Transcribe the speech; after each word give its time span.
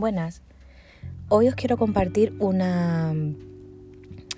Buenas. 0.00 0.40
Hoy 1.28 1.48
os 1.48 1.54
quiero 1.54 1.76
compartir 1.76 2.34
una, 2.38 3.12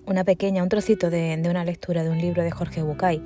una 0.06 0.24
pequeña, 0.24 0.60
un 0.60 0.68
trocito 0.68 1.08
de, 1.08 1.40
una 1.48 1.64
lectura 1.64 2.02
de 2.02 2.10
un 2.10 2.18
libro 2.18 2.42
de 2.42 2.50
Jorge 2.50 2.82
Bucay, 2.82 3.22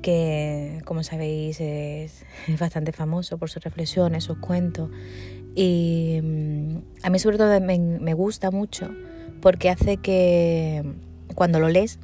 que 0.00 0.80
como 0.84 1.02
sabéis 1.02 1.60
es, 1.60 2.24
bastante 2.60 2.92
famoso 2.92 3.36
por 3.36 3.50
sus 3.50 3.64
reflexiones, 3.64 4.22
sus 4.22 4.38
cuentos. 4.38 4.90
Y 5.56 6.20
mm, 6.22 6.76
a 7.02 7.10
mí 7.10 7.18
sobre 7.18 7.36
todo 7.36 7.60
me, 7.60 8.14
gusta 8.14 8.52
mucho 8.52 8.88
porque 9.42 9.70
hace 9.70 9.96
que 9.96 10.84
cuando 11.34 11.58
lo 11.58 11.68
lees 11.68 11.98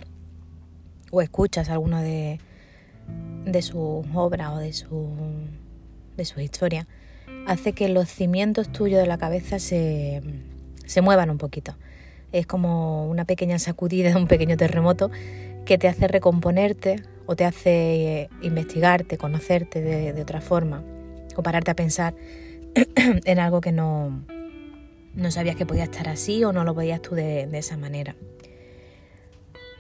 o 1.13 1.23
escuchas 1.23 1.69
alguna 1.71 2.03
de, 2.03 2.41
de 3.45 3.63
sus 3.63 4.05
obras 4.13 4.55
o 4.55 4.59
de 4.59 4.73
su, 4.73 5.09
de 6.17 6.25
su 6.25 6.41
historia, 6.41 6.89
hace 7.47 7.73
que 7.73 7.89
los 7.89 8.09
cimientos 8.09 8.71
tuyos 8.71 9.01
de 9.01 9.07
la 9.07 9.19
cabeza 9.19 9.59
se, 9.59 10.23
se 10.85 11.01
muevan 11.01 11.31
un 11.31 11.39
poquito. 11.39 11.77
Es 12.33 12.47
como 12.47 13.09
una 13.09 13.25
pequeña 13.25 13.59
sacudida, 13.59 14.17
un 14.17 14.27
pequeño 14.27 14.57
terremoto 14.57 15.11
que 15.65 15.79
te 15.79 15.89
hace 15.89 16.09
recomponerte 16.09 17.03
o 17.27 17.37
te 17.37 17.45
hace 17.45 17.71
eh, 18.23 18.29
investigarte, 18.43 19.17
conocerte 19.17 19.81
de, 19.81 20.21
otra 20.21 20.41
forma 20.41 20.83
o 21.37 21.43
pararte 21.43 21.71
a 21.71 21.75
pensar 21.75 22.15
en 22.95 23.39
algo 23.39 23.61
que 23.61 23.73
no, 23.73 24.25
no 25.15 25.31
sabías 25.31 25.57
que 25.57 25.67
podía 25.67 25.85
estar 25.85 26.09
así 26.09 26.45
o 26.45 26.53
no 26.53 26.65
lo 26.65 26.75
veías 26.75 27.03
tú 27.03 27.15
de, 27.15 27.49
esa 27.53 27.77
manera. 27.77 28.17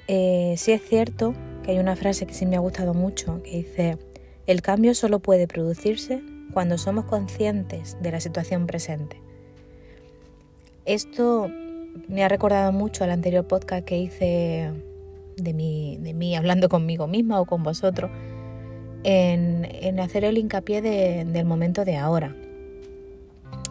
Eh, 0.08 0.54
sí 0.56 0.72
es 0.72 0.82
cierto 0.82 1.34
que 1.64 1.72
hay 1.72 1.78
una 1.78 1.96
frase 1.96 2.26
que 2.26 2.34
sí 2.34 2.46
me 2.46 2.56
ha 2.56 2.60
gustado 2.60 2.94
mucho 2.94 3.42
que 3.42 3.50
dice, 3.50 3.98
el 4.46 4.62
cambio 4.62 4.94
solo 4.94 5.18
puede 5.18 5.48
producirse 5.48 6.22
cuando 6.52 6.78
somos 6.78 7.04
conscientes 7.04 7.96
de 8.00 8.12
la 8.12 8.20
situación 8.20 8.66
presente. 8.66 9.20
Esto 10.84 11.50
me 12.08 12.24
ha 12.24 12.28
recordado 12.28 12.72
mucho 12.72 13.04
al 13.04 13.10
anterior 13.10 13.46
podcast 13.46 13.84
que 13.84 13.98
hice 13.98 14.72
de 15.36 15.52
mí, 15.52 15.98
de 16.00 16.14
mí 16.14 16.36
hablando 16.36 16.68
conmigo 16.68 17.06
misma 17.06 17.40
o 17.40 17.44
con 17.46 17.62
vosotros, 17.62 18.10
en, 19.02 20.00
hacer 20.00 20.24
el 20.24 20.38
hincapié 20.38 20.82
del 20.82 21.44
momento 21.44 21.84
de 21.84 21.96
ahora. 21.96 22.36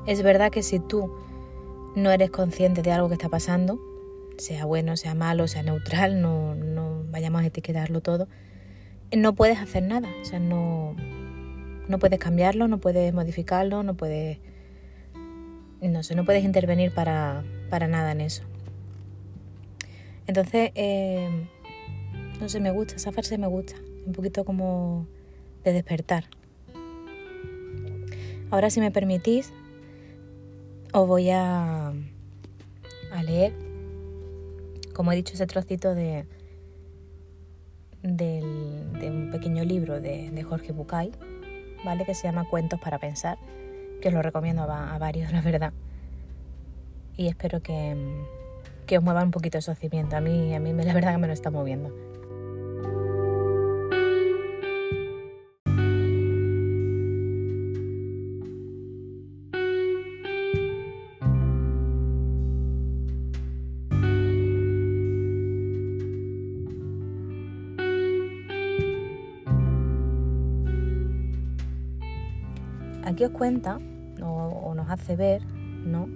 Es 0.08 0.22
verdad 0.22 0.52
que 0.52 0.64
si 0.64 0.80
tú 0.80 1.12
no 1.96 2.12
eres 2.12 2.30
consciente 2.30 2.82
de 2.82 2.92
algo 2.92 3.08
que 3.08 3.16
está 3.16 3.30
pasando, 3.30 3.80
sea 4.38 4.66
bueno, 4.66 4.98
sea 4.98 5.16
malo, 5.16 5.48
sea 5.48 5.64
neutral, 5.64 6.22
no, 6.22 6.56
no 6.56 7.04
vayamos 7.10 7.42
a 7.42 7.48
etiquetarlo 7.48 8.02
todo, 8.02 8.28
no 9.16 9.34
puedes 9.34 9.60
hacer 9.60 9.84
nada, 9.84 10.10
o 10.22 10.26
sea, 10.26 10.40
no, 10.40 10.96
no 11.88 12.00
puedes 12.00 12.20
cambiarlo, 12.20 12.68
no 12.68 12.80
puedes 12.80 13.14
modificarlo, 13.14 13.84
no 13.84 13.96
puedes 13.96 14.40
no 15.90 16.04
sé, 16.04 16.16
no 16.16 16.26
puedes 16.26 16.44
intervenir 16.44 16.92
para, 16.94 17.44
nada 17.72 18.12
en 18.12 18.22
eso. 18.22 18.44
Entonces, 20.28 20.72
eh, 20.76 21.48
no 22.40 22.50
sé, 22.50 22.60
me 22.60 22.72
gusta, 22.72 22.96
esa 22.96 23.12
frase 23.12 23.38
me 23.38 23.48
gusta, 23.48 23.76
un 24.06 24.14
poquito 24.14 24.46
como 24.46 25.08
de 25.64 25.74
despertar. 25.74 26.26
Ahora, 28.50 28.70
si 28.70 28.80
me 28.80 28.92
permitís, 28.92 29.52
os 30.94 31.08
voy 31.08 31.30
a, 31.30 31.94
leer, 33.24 33.54
como 34.94 35.12
he 35.12 35.16
dicho, 35.16 35.34
ese 35.34 35.48
trocito 35.48 35.96
de, 35.96 36.26
de 38.02 38.42
un 38.44 39.30
pequeño 39.32 39.64
libro 39.64 40.02
de, 40.02 40.32
de 40.32 40.44
Jorge 40.44 40.72
Bucay, 40.72 41.12
¿vale? 41.86 42.04
Que 42.04 42.14
se 42.14 42.24
llama 42.24 42.46
Cuentos 42.50 42.80
para 42.80 43.00
pensar 43.00 43.38
que 44.02 44.10
os 44.10 44.14
lo 44.14 44.22
recomiendo 44.22 44.64
a, 44.64 44.98
varios, 44.98 45.32
la 45.34 45.42
verdad. 45.42 45.74
Y 47.16 47.28
espero 47.28 47.62
que, 47.62 47.96
que 48.86 48.98
os 48.98 49.04
mueva 49.04 49.24
un 49.24 49.32
poquito 49.32 49.58
esos 49.58 49.78
cimientos. 49.78 50.16
A 50.16 50.22
mí, 50.22 50.54
a 50.54 50.60
mí 50.60 50.74
la 50.74 50.94
verdad 50.94 51.14
que 51.14 51.18
me 51.20 51.28
lo 51.28 51.34
está 51.34 51.50
moviendo. 51.50 51.94
Aquí 73.16 73.24
os 73.24 73.32
cuenta 73.32 73.80
o, 74.22 74.74
nos 74.76 74.90
hace 74.90 75.16
ver 75.16 75.42
¿no? 75.46 76.10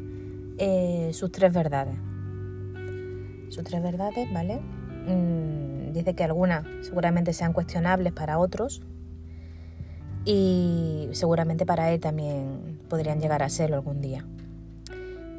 Eh, 0.57 1.11
sus 1.13 1.31
tres 1.31 1.53
verdades. 1.53 1.95
Sus 3.47 3.63
tres 3.63 3.81
verdades, 3.81 4.27
¿vale? 4.33 4.59
Mm, 5.07 5.93
dice 5.93 6.13
que 6.13 6.25
algunas 6.25 6.65
seguramente 6.81 7.31
sean 7.31 7.53
cuestionables 7.53 8.11
para 8.11 8.38
otros 8.38 8.81
y 10.25 11.07
seguramente 11.13 11.65
para 11.65 11.89
él 11.89 12.01
también 12.01 12.81
podrían 12.89 13.21
llegar 13.21 13.43
a 13.43 13.49
serlo 13.49 13.77
algún 13.77 14.01
día. 14.01 14.25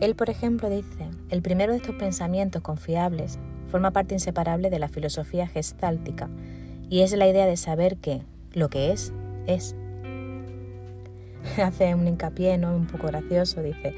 Él, 0.00 0.14
por 0.14 0.30
ejemplo, 0.30 0.70
dice, 0.70 1.10
el 1.28 1.42
primero 1.42 1.72
de 1.72 1.76
estos 1.80 1.96
pensamientos 1.96 2.62
confiables 2.62 3.38
forma 3.70 3.90
parte 3.90 4.14
inseparable 4.14 4.70
de 4.70 4.78
la 4.78 4.88
filosofía 4.88 5.46
gestáltica 5.46 6.30
y 6.88 7.00
es 7.00 7.12
la 7.12 7.28
idea 7.28 7.44
de 7.44 7.58
saber 7.58 7.98
que 7.98 8.22
lo 8.54 8.70
que 8.70 8.92
es, 8.92 9.12
es. 9.46 9.76
hace 11.62 11.94
un 11.94 12.06
hincapié 12.06 12.58
¿no? 12.58 12.74
un 12.74 12.86
poco 12.86 13.08
gracioso, 13.08 13.62
dice, 13.62 13.94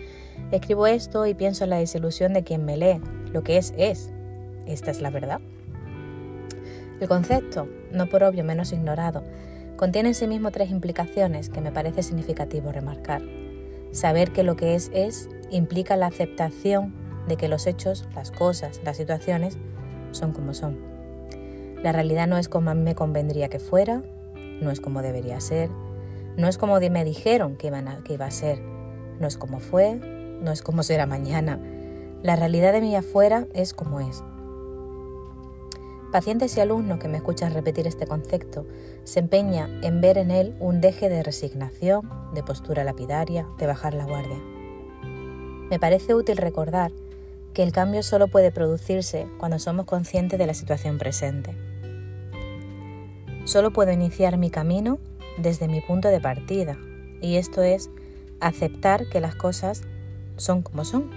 escribo 0.50 0.86
esto 0.86 1.26
y 1.26 1.34
pienso 1.34 1.64
en 1.64 1.70
la 1.70 1.78
desilusión 1.78 2.32
de 2.32 2.44
quien 2.44 2.64
me 2.64 2.76
lee, 2.76 3.00
lo 3.32 3.42
que 3.42 3.56
es 3.56 3.74
es, 3.76 4.10
esta 4.66 4.90
es 4.90 5.00
la 5.00 5.10
verdad. 5.10 5.40
El 7.00 7.08
concepto, 7.08 7.68
no 7.90 8.06
por 8.06 8.22
obvio 8.22 8.44
menos 8.44 8.72
ignorado, 8.72 9.24
contiene 9.76 10.10
en 10.10 10.14
sí 10.14 10.28
mismo 10.28 10.50
tres 10.50 10.70
implicaciones 10.70 11.50
que 11.50 11.60
me 11.60 11.72
parece 11.72 12.02
significativo 12.02 12.70
remarcar. 12.70 13.22
Saber 13.90 14.32
que 14.32 14.44
lo 14.44 14.56
que 14.56 14.74
es 14.74 14.90
es 14.94 15.28
implica 15.50 15.96
la 15.96 16.06
aceptación 16.06 16.94
de 17.26 17.36
que 17.36 17.48
los 17.48 17.66
hechos, 17.66 18.08
las 18.14 18.30
cosas, 18.30 18.80
las 18.84 18.96
situaciones 18.96 19.58
son 20.12 20.32
como 20.32 20.54
son. 20.54 20.78
La 21.82 21.92
realidad 21.92 22.28
no 22.28 22.38
es 22.38 22.48
como 22.48 22.70
a 22.70 22.74
mí 22.74 22.82
me 22.82 22.94
convendría 22.94 23.48
que 23.48 23.58
fuera, 23.58 24.02
no 24.60 24.70
es 24.70 24.80
como 24.80 25.02
debería 25.02 25.40
ser, 25.40 25.68
no 26.36 26.48
es 26.48 26.58
como 26.58 26.78
me 26.80 27.04
dijeron 27.04 27.56
que, 27.56 27.70
que 28.04 28.14
iba 28.14 28.26
a 28.26 28.30
ser, 28.30 28.60
no 29.20 29.26
es 29.26 29.36
como 29.36 29.60
fue, 29.60 29.94
no 29.94 30.50
es 30.50 30.62
como 30.62 30.82
será 30.82 31.06
mañana. 31.06 31.60
La 32.22 32.36
realidad 32.36 32.72
de 32.72 32.80
mi 32.80 32.94
afuera 32.96 33.46
es 33.54 33.74
como 33.74 34.00
es. 34.00 34.22
Pacientes 36.12 36.56
y 36.56 36.60
alumnos 36.60 36.98
que 36.98 37.08
me 37.08 37.16
escuchan 37.16 37.54
repetir 37.54 37.86
este 37.86 38.06
concepto 38.06 38.66
se 39.04 39.20
empeña 39.20 39.68
en 39.82 40.00
ver 40.00 40.18
en 40.18 40.30
él 40.30 40.54
un 40.60 40.80
deje 40.80 41.08
de 41.08 41.22
resignación, 41.22 42.08
de 42.34 42.42
postura 42.42 42.84
lapidaria, 42.84 43.46
de 43.58 43.66
bajar 43.66 43.94
la 43.94 44.04
guardia. 44.04 44.38
Me 45.70 45.78
parece 45.78 46.14
útil 46.14 46.36
recordar 46.36 46.92
que 47.54 47.62
el 47.62 47.72
cambio 47.72 48.02
solo 48.02 48.28
puede 48.28 48.52
producirse 48.52 49.26
cuando 49.38 49.58
somos 49.58 49.86
conscientes 49.86 50.38
de 50.38 50.46
la 50.46 50.54
situación 50.54 50.98
presente. 50.98 51.56
Solo 53.44 53.72
puedo 53.72 53.90
iniciar 53.90 54.36
mi 54.36 54.50
camino 54.50 54.98
desde 55.38 55.68
mi 55.68 55.80
punto 55.80 56.08
de 56.08 56.20
partida, 56.20 56.76
y 57.20 57.36
esto 57.36 57.62
es 57.62 57.90
aceptar 58.40 59.08
que 59.08 59.20
las 59.20 59.34
cosas 59.34 59.82
son 60.36 60.62
como 60.62 60.84
son. 60.84 61.10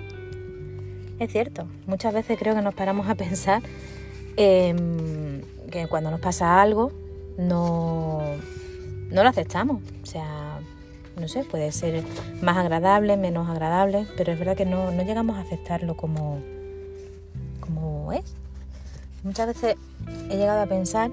Es 1.19 1.31
cierto, 1.31 1.67
muchas 1.87 2.13
veces 2.13 2.37
creo 2.37 2.55
que 2.55 2.61
nos 2.61 2.75
paramos 2.75 3.07
a 3.09 3.15
pensar 3.15 3.61
que 4.35 5.87
cuando 5.89 6.11
nos 6.11 6.19
pasa 6.19 6.61
algo 6.61 6.91
no, 7.37 8.21
no 9.09 9.23
lo 9.23 9.29
aceptamos. 9.29 9.81
O 10.03 10.05
sea, 10.05 10.59
no 11.19 11.27
sé, 11.27 11.43
puede 11.43 11.71
ser 11.71 12.03
más 12.41 12.57
agradable, 12.57 13.17
menos 13.17 13.49
agradable, 13.49 14.05
pero 14.17 14.33
es 14.33 14.39
verdad 14.39 14.57
que 14.57 14.65
no, 14.65 14.91
no 14.91 15.03
llegamos 15.03 15.37
a 15.37 15.41
aceptarlo 15.41 15.95
como, 15.95 16.39
como 17.61 18.11
es. 18.13 18.35
Muchas 19.23 19.47
veces 19.47 19.75
he 20.29 20.37
llegado 20.37 20.61
a 20.61 20.65
pensar 20.67 21.09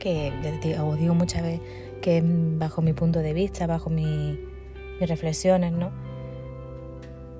que 0.00 0.32
os 0.80 0.98
digo 0.98 1.14
muchas 1.14 1.42
veces 1.42 1.60
que 2.02 2.22
bajo 2.24 2.82
mi 2.82 2.92
punto 2.92 3.20
de 3.20 3.32
vista, 3.32 3.68
bajo 3.68 3.90
mis 3.90 4.38
reflexiones, 5.00 5.72
¿no? 5.72 5.92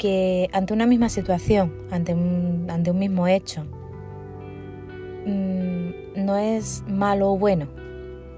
que 0.01 0.49
ante 0.55 0.73
una 0.73 0.87
misma 0.87 1.11
situación, 1.11 1.75
ante 1.91 2.15
un, 2.15 2.67
ante 2.71 2.91
un 2.91 2.99
mismo 2.99 3.29
hecho, 3.29 3.65
mm, 5.27 6.25
no 6.25 6.39
es 6.39 6.83
malo 6.89 7.33
o 7.33 7.39
bueno, 7.39 7.67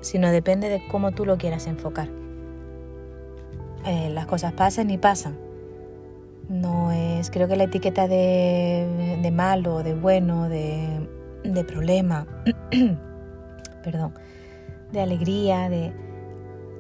sino 0.00 0.32
depende 0.32 0.68
de 0.68 0.82
cómo 0.88 1.12
tú 1.12 1.24
lo 1.24 1.38
quieras 1.38 1.68
enfocar. 1.68 2.08
Eh, 3.86 4.10
las 4.10 4.26
cosas 4.26 4.52
pasan 4.54 4.90
y 4.90 4.98
pasan. 4.98 5.38
No 6.48 6.90
es, 6.90 7.30
creo 7.30 7.46
que 7.46 7.54
la 7.54 7.64
etiqueta 7.64 8.08
de, 8.08 9.18
de 9.22 9.30
malo, 9.30 9.84
de 9.84 9.94
bueno, 9.94 10.48
de, 10.48 11.08
de 11.44 11.64
problema 11.64 12.26
perdón, 13.82 14.14
de 14.92 15.00
alegría, 15.00 15.68
de... 15.68 15.92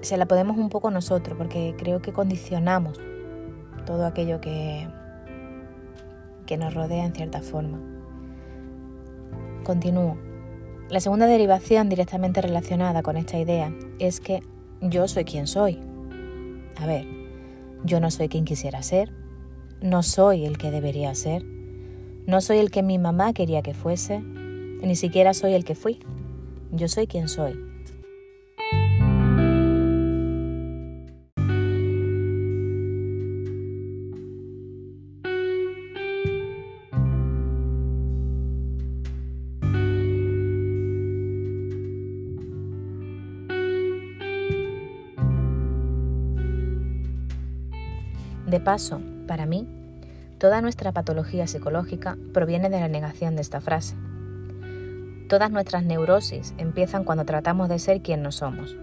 Se 0.00 0.16
la 0.16 0.26
podemos 0.26 0.56
un 0.56 0.68
poco 0.68 0.90
nosotros, 0.90 1.36
porque 1.38 1.74
creo 1.78 2.02
que 2.02 2.12
condicionamos 2.12 3.00
todo 3.86 4.06
aquello 4.06 4.40
que, 4.40 4.88
que 6.46 6.56
nos 6.56 6.74
rodea 6.74 7.04
en 7.04 7.14
cierta 7.14 7.40
forma. 7.40 7.80
Continúo. 9.64 10.18
La 10.90 11.00
segunda 11.00 11.26
derivación 11.26 11.88
directamente 11.88 12.42
relacionada 12.42 13.02
con 13.02 13.16
esta 13.16 13.38
idea 13.38 13.72
es 13.98 14.20
que 14.20 14.42
yo 14.80 15.06
soy 15.08 15.24
quien 15.24 15.46
soy. 15.46 15.78
A 16.76 16.86
ver, 16.86 17.06
yo 17.84 18.00
no 18.00 18.10
soy 18.10 18.28
quien 18.28 18.44
quisiera 18.44 18.82
ser, 18.82 19.12
no 19.80 20.02
soy 20.02 20.44
el 20.44 20.58
que 20.58 20.70
debería 20.70 21.14
ser, 21.14 21.44
no 22.26 22.40
soy 22.40 22.58
el 22.58 22.70
que 22.70 22.82
mi 22.82 22.98
mamá 22.98 23.32
quería 23.32 23.62
que 23.62 23.74
fuese, 23.74 24.20
ni 24.20 24.96
siquiera 24.96 25.34
soy 25.34 25.54
el 25.54 25.64
que 25.64 25.74
fui. 25.74 26.00
Yo 26.74 26.88
soy 26.88 27.06
quien 27.06 27.28
soy. 27.28 27.52
De 48.46 48.60
paso, 48.60 49.00
para 49.26 49.44
mí, 49.44 49.66
toda 50.38 50.62
nuestra 50.62 50.92
patología 50.92 51.46
psicológica 51.46 52.16
proviene 52.32 52.70
de 52.70 52.80
la 52.80 52.88
negación 52.88 53.36
de 53.36 53.42
esta 53.42 53.60
frase. 53.60 53.94
Todas 55.32 55.50
nuestras 55.50 55.82
neurosis 55.82 56.52
empiezan 56.58 57.04
cuando 57.04 57.24
tratamos 57.24 57.70
de 57.70 57.78
ser 57.78 58.02
quien 58.02 58.20
no 58.20 58.32
somos. 58.32 58.76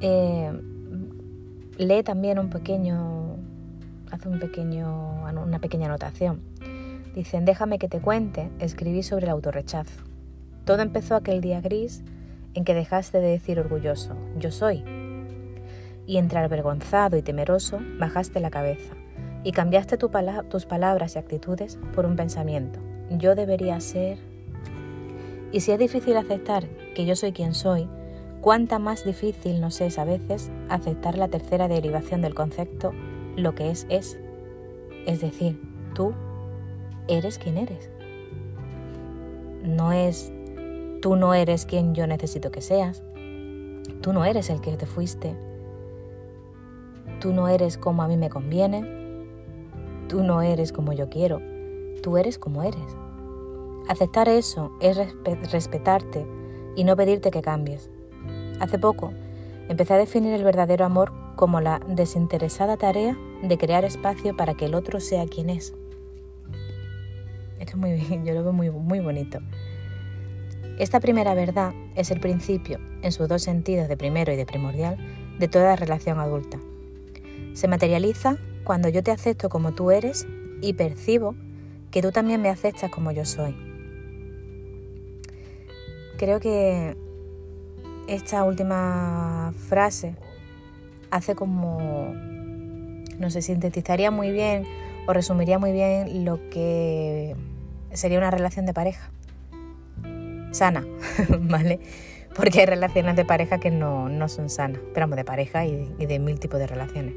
Eh, 0.00 0.50
lee 1.76 2.02
también 2.02 2.38
un 2.38 2.48
pequeño, 2.48 3.36
hace 4.10 4.30
un 4.30 4.38
pequeño, 4.38 5.22
una 5.22 5.58
pequeña 5.58 5.84
anotación. 5.84 6.40
Dicen, 7.14 7.44
déjame 7.44 7.78
que 7.78 7.88
te 7.88 8.00
cuente, 8.00 8.50
escribí 8.58 9.02
sobre 9.02 9.26
el 9.26 9.32
autorrechazo. 9.32 10.04
Todo 10.64 10.80
empezó 10.80 11.14
aquel 11.14 11.42
día 11.42 11.60
gris 11.60 12.02
en 12.54 12.64
que 12.64 12.72
dejaste 12.72 13.20
de 13.20 13.28
decir 13.28 13.60
orgulloso, 13.60 14.16
yo 14.38 14.50
soy, 14.50 14.82
y 16.06 16.16
entre 16.16 16.38
avergonzado 16.38 17.18
y 17.18 17.22
temeroso 17.22 17.80
bajaste 17.98 18.40
la 18.40 18.48
cabeza 18.48 18.94
y 19.44 19.52
cambiaste 19.52 19.96
tus 19.96 20.66
palabras 20.66 21.14
y 21.14 21.18
actitudes 21.18 21.78
por 21.94 22.06
un 22.06 22.16
pensamiento. 22.16 22.80
Yo 23.10 23.34
debería 23.34 23.80
ser... 23.80 24.18
Y 25.52 25.60
si 25.60 25.72
es 25.72 25.78
difícil 25.78 26.16
aceptar 26.16 26.68
que 26.94 27.06
yo 27.06 27.16
soy 27.16 27.32
quien 27.32 27.54
soy, 27.54 27.88
cuánta 28.40 28.78
más 28.78 29.04
difícil 29.04 29.60
nos 29.60 29.80
es 29.80 29.98
a 29.98 30.04
veces 30.04 30.50
aceptar 30.68 31.16
la 31.16 31.28
tercera 31.28 31.68
derivación 31.68 32.20
del 32.20 32.34
concepto 32.34 32.92
lo 33.36 33.54
que 33.54 33.70
es 33.70 33.86
es. 33.88 34.18
Es 35.06 35.20
decir, 35.20 35.60
tú 35.94 36.12
eres 37.06 37.38
quien 37.38 37.56
eres. 37.56 37.90
No 39.62 39.92
es 39.92 40.32
tú 41.00 41.16
no 41.16 41.34
eres 41.34 41.64
quien 41.64 41.94
yo 41.94 42.06
necesito 42.06 42.50
que 42.50 42.60
seas. 42.60 43.02
Tú 44.02 44.12
no 44.12 44.24
eres 44.24 44.50
el 44.50 44.60
que 44.60 44.76
te 44.76 44.86
fuiste. 44.86 45.34
Tú 47.20 47.32
no 47.32 47.48
eres 47.48 47.78
como 47.78 48.02
a 48.02 48.08
mí 48.08 48.16
me 48.16 48.30
conviene, 48.30 48.97
tú 50.08 50.24
no 50.24 50.42
eres 50.42 50.72
como 50.72 50.92
yo 50.92 51.08
quiero, 51.08 51.40
tú 52.02 52.16
eres 52.16 52.38
como 52.38 52.62
eres. 52.62 52.96
Aceptar 53.88 54.28
eso 54.28 54.72
es 54.80 54.98
respetarte 55.52 56.26
y 56.76 56.84
no 56.84 56.96
pedirte 56.96 57.30
que 57.30 57.42
cambies. 57.42 57.90
Hace 58.60 58.78
poco 58.78 59.12
empecé 59.68 59.94
a 59.94 59.98
definir 59.98 60.32
el 60.32 60.44
verdadero 60.44 60.84
amor 60.84 61.12
como 61.36 61.60
la 61.60 61.80
desinteresada 61.86 62.76
tarea 62.76 63.16
de 63.42 63.58
crear 63.58 63.84
espacio 63.84 64.36
para 64.36 64.54
que 64.54 64.64
el 64.64 64.74
otro 64.74 65.00
sea 65.00 65.26
quien 65.26 65.50
es. 65.50 65.74
Esto 67.60 67.72
es 67.72 67.76
muy 67.76 67.92
bien, 67.92 68.24
yo 68.26 68.34
lo 68.34 68.42
veo 68.42 68.52
muy, 68.52 68.70
muy 68.70 69.00
bonito. 69.00 69.38
Esta 70.78 71.00
primera 71.00 71.34
verdad 71.34 71.72
es 71.96 72.10
el 72.10 72.20
principio, 72.20 72.78
en 73.02 73.10
sus 73.10 73.28
dos 73.28 73.42
sentidos 73.42 73.88
de 73.88 73.96
primero 73.96 74.32
y 74.32 74.36
de 74.36 74.46
primordial, 74.46 74.96
de 75.38 75.48
toda 75.48 75.76
relación 75.76 76.20
adulta. 76.20 76.58
Se 77.52 77.66
materializa 77.66 78.36
cuando 78.68 78.90
yo 78.90 79.02
te 79.02 79.10
acepto 79.10 79.48
como 79.48 79.72
tú 79.72 79.90
eres 79.90 80.26
y 80.60 80.74
percibo 80.74 81.34
que 81.90 82.02
tú 82.02 82.12
también 82.12 82.42
me 82.42 82.50
aceptas 82.50 82.90
como 82.90 83.12
yo 83.12 83.24
soy. 83.24 83.56
Creo 86.18 86.38
que 86.38 86.94
esta 88.08 88.44
última 88.44 89.54
frase 89.56 90.16
hace 91.10 91.34
como, 91.34 92.12
no 93.18 93.30
sé, 93.30 93.40
sintetizaría 93.40 94.10
muy 94.10 94.32
bien 94.32 94.64
o 95.06 95.14
resumiría 95.14 95.58
muy 95.58 95.72
bien 95.72 96.26
lo 96.26 96.38
que 96.50 97.36
sería 97.94 98.18
una 98.18 98.30
relación 98.30 98.66
de 98.66 98.74
pareja. 98.74 99.10
Sana, 100.50 100.84
¿vale? 101.40 101.80
Porque 102.36 102.60
hay 102.60 102.66
relaciones 102.66 103.16
de 103.16 103.24
pareja 103.24 103.58
que 103.58 103.70
no, 103.70 104.28
son 104.28 104.50
sanas, 104.50 104.82
pero 104.92 105.06
de 105.06 105.24
pareja 105.24 105.64
y 105.64 106.04
de 106.04 106.18
mil 106.18 106.38
tipos 106.38 106.60
de 106.60 106.66
relaciones 106.66 107.14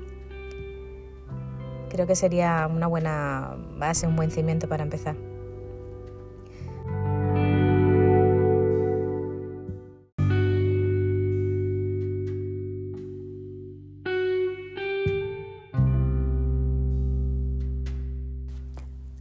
creo 1.92 2.08
que 2.08 2.16
sería 2.16 2.68
una 2.72 2.88
buena 2.88 3.58
base, 3.78 4.08
un 4.08 4.16
buen 4.16 4.32
cimiento 4.32 4.70
para 4.70 4.84
empezar. 4.84 5.16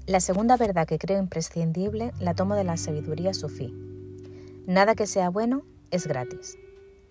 La 0.07 0.19
segunda 0.19 0.57
verdad 0.57 0.87
que 0.87 0.99
creo 0.99 1.19
imprescindible 1.19 2.13
la 2.19 2.35
tomo 2.35 2.57
de 2.57 2.65
la 2.65 2.77
sabiduría 2.77 3.33
sufí. 3.35 3.73
Nada 4.67 4.95
que 4.95 5.07
sea 5.07 5.29
bueno 5.29 5.63
es 5.91 6.07
gratis. 6.07 6.57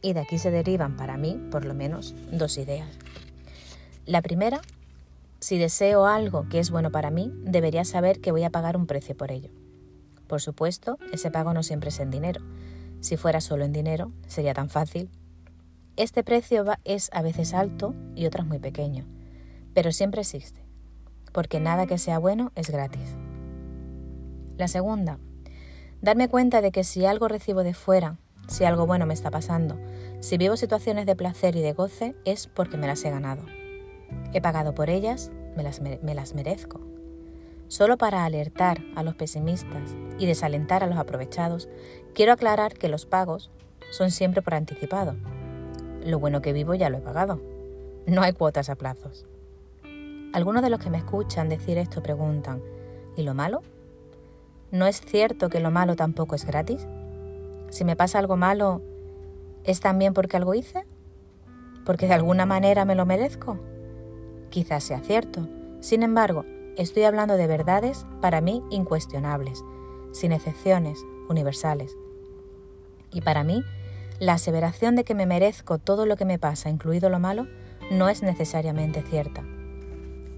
Y 0.02 0.14
de 0.14 0.22
aquí 0.22 0.38
se 0.38 0.52
derivan 0.52 0.96
para 0.96 1.18
mí, 1.18 1.42
por 1.52 1.66
lo 1.66 1.74
menos, 1.74 2.14
dos 2.32 2.58
ideas. 2.58 2.90
La 4.06 4.22
primera 4.22 4.62
si 5.40 5.58
deseo 5.58 6.06
algo 6.06 6.48
que 6.50 6.60
es 6.60 6.70
bueno 6.70 6.92
para 6.92 7.12
mí, 7.12 7.32
debería 7.44 7.86
saber 7.86 8.20
que 8.20 8.32
voy 8.32 8.44
a 8.44 8.50
pagar 8.50 8.76
un 8.76 8.88
precio 8.88 9.16
por 9.16 9.32
ello. 9.32 9.52
Por 10.28 10.42
supuesto, 10.42 10.98
ese 11.12 11.32
pago 11.32 11.54
no 11.54 11.64
siempre 11.64 11.90
es 11.90 12.00
en 12.00 12.12
dinero. 12.12 12.42
Si 13.00 13.18
fuera 13.18 13.42
solo 13.42 13.64
en 13.64 13.74
dinero, 13.74 14.12
sería 14.28 14.54
tan 14.54 14.70
fácil. 14.70 15.10
Este 15.96 16.24
precio 16.24 16.66
es 16.84 17.10
a 17.14 17.22
veces 17.22 17.54
alto 17.54 17.96
y 18.16 18.26
otras 18.26 18.46
muy 18.46 18.60
pequeño, 18.60 19.06
pero 19.74 19.92
siempre 19.92 20.22
existe, 20.22 20.64
porque 21.34 21.60
nada 21.60 21.88
que 21.88 21.98
sea 21.98 22.20
bueno 22.20 22.52
es 22.56 22.70
gratis. 22.70 23.16
La 24.58 24.68
segunda, 24.68 25.20
darme 26.02 26.30
cuenta 26.30 26.62
de 26.62 26.72
que 26.72 26.84
si 26.84 27.06
algo 27.06 27.28
recibo 27.28 27.64
de 27.64 27.74
fuera, 27.74 28.18
si 28.48 28.66
algo 28.66 28.86
bueno 28.86 29.06
me 29.06 29.14
está 29.14 29.32
pasando, 29.32 29.80
si 30.20 30.38
vivo 30.38 30.58
situaciones 30.58 31.06
de 31.06 31.16
placer 31.16 31.56
y 31.56 31.62
de 31.62 31.74
goce, 31.74 32.16
es 32.26 32.48
porque 32.48 32.78
me 32.78 32.88
las 32.88 33.04
he 33.04 33.10
ganado. 33.10 33.44
He 34.34 34.42
pagado 34.42 34.74
por 34.74 34.90
ellas, 34.90 35.32
me 35.56 35.64
las, 35.64 35.82
me 35.82 36.16
las 36.16 36.36
merezco. 36.36 36.82
Solo 37.68 37.98
para 37.98 38.26
alertar 38.26 38.80
a 38.96 39.04
los 39.04 39.16
pesimistas 39.16 39.96
y 40.18 40.26
desalentar 40.26 40.84
a 40.84 40.88
los 40.88 40.98
aprovechados, 40.98 41.70
quiero 42.16 42.34
aclarar 42.34 42.74
que 42.74 42.90
los 42.90 43.06
pagos 43.06 43.52
son 43.92 44.10
siempre 44.10 44.42
por 44.42 44.56
anticipado. 44.56 45.16
Lo 46.04 46.18
bueno 46.18 46.42
que 46.42 46.52
vivo 46.52 46.74
ya 46.74 46.90
lo 46.90 46.98
he 46.98 47.02
pagado. 47.02 47.40
No 48.08 48.24
hay 48.24 48.34
cuotas 48.34 48.70
a 48.70 48.76
plazos. 48.76 49.28
Algunos 50.34 50.64
de 50.64 50.70
los 50.70 50.80
que 50.80 50.90
me 50.90 50.98
escuchan 50.98 51.48
decir 51.48 51.78
esto 51.78 52.02
preguntan, 52.02 52.62
¿y 53.16 53.24
lo 53.24 53.34
malo? 53.34 53.62
¿No 54.72 54.88
es 54.88 55.02
cierto 55.02 55.50
que 55.50 55.60
lo 55.60 55.72
malo 55.72 55.96
tampoco 55.96 56.36
es 56.36 56.46
gratis? 56.46 56.88
Si 57.70 57.86
me 57.86 57.96
pasa 57.96 58.20
algo 58.20 58.36
malo, 58.36 58.82
¿es 59.64 59.80
también 59.80 60.14
porque 60.14 60.38
algo 60.38 60.54
hice? 60.54 60.86
¿Porque 61.86 62.08
de 62.08 62.14
alguna 62.14 62.46
manera 62.46 62.86
me 62.86 62.96
lo 62.96 63.06
merezco? 63.06 63.60
Quizás 64.50 64.84
sea 64.84 65.00
cierto. 65.00 65.48
Sin 65.80 66.04
embargo, 66.04 66.46
estoy 66.78 67.04
hablando 67.04 67.38
de 67.38 67.48
verdades 67.48 68.06
para 68.22 68.42
mí 68.42 68.64
incuestionables, 68.70 69.64
sin 70.12 70.32
excepciones, 70.32 71.06
universales. 71.30 71.96
Y 73.12 73.22
para 73.22 73.44
mí, 73.44 73.64
la 74.20 74.34
aseveración 74.34 74.96
de 74.96 75.04
que 75.04 75.16
me 75.16 75.26
merezco 75.26 75.78
todo 75.78 76.06
lo 76.06 76.18
que 76.18 76.26
me 76.26 76.40
pasa, 76.40 76.70
incluido 76.70 77.10
lo 77.10 77.20
malo, 77.20 77.48
no 77.92 78.10
es 78.10 78.22
necesariamente 78.22 79.02
cierta. 79.04 79.44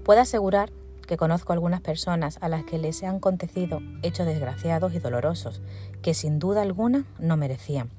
Puedo 0.04 0.20
asegurar 0.20 0.72
que 1.06 1.16
conozco 1.16 1.52
algunas 1.52 1.80
personas 1.80 2.38
a 2.40 2.48
las 2.48 2.64
que 2.64 2.78
les 2.78 3.02
han 3.02 3.16
acontecido 3.16 3.80
hechos 4.02 4.26
desgraciados 4.26 4.94
y 4.94 4.98
dolorosos 4.98 5.62
que 6.00 6.14
sin 6.14 6.38
duda 6.38 6.62
alguna 6.62 7.04
no 7.18 7.36
merecían. 7.36 7.90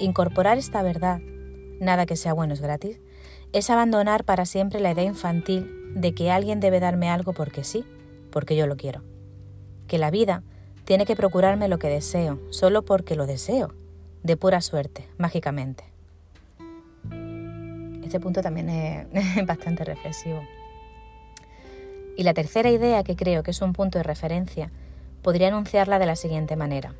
Incorporar 0.00 0.58
esta 0.58 0.82
verdad, 0.82 1.20
nada 1.80 2.06
que 2.06 2.16
sea 2.16 2.32
bueno 2.32 2.54
es 2.54 2.60
gratis, 2.60 3.00
es 3.52 3.70
abandonar 3.70 4.24
para 4.24 4.46
siempre 4.46 4.80
la 4.80 4.92
idea 4.92 5.04
infantil 5.04 5.92
de 5.94 6.14
que 6.14 6.30
alguien 6.30 6.60
debe 6.60 6.80
darme 6.80 7.10
algo 7.10 7.32
porque 7.32 7.64
sí, 7.64 7.84
porque 8.30 8.56
yo 8.56 8.66
lo 8.66 8.76
quiero. 8.76 9.02
Que 9.86 9.98
la 9.98 10.10
vida 10.10 10.42
tiene 10.84 11.06
que 11.06 11.16
procurarme 11.16 11.68
lo 11.68 11.78
que 11.78 11.88
deseo, 11.88 12.38
solo 12.50 12.82
porque 12.84 13.14
lo 13.14 13.26
deseo, 13.26 13.74
de 14.22 14.36
pura 14.36 14.60
suerte, 14.60 15.08
mágicamente. 15.18 15.84
Este 18.02 18.20
punto 18.20 18.40
también 18.40 18.68
es 18.68 19.06
bastante 19.46 19.84
reflexivo. 19.84 20.42
Y 22.16 22.22
la 22.22 22.34
tercera 22.34 22.70
idea, 22.70 23.04
que 23.04 23.16
creo 23.16 23.42
que 23.42 23.52
es 23.52 23.62
un 23.62 23.72
punto 23.72 23.98
de 23.98 24.02
referencia, 24.02 24.70
podría 25.22 25.48
anunciarla 25.48 25.98
de 25.98 26.06
la 26.06 26.16
siguiente 26.16 26.56
manera. 26.56 26.94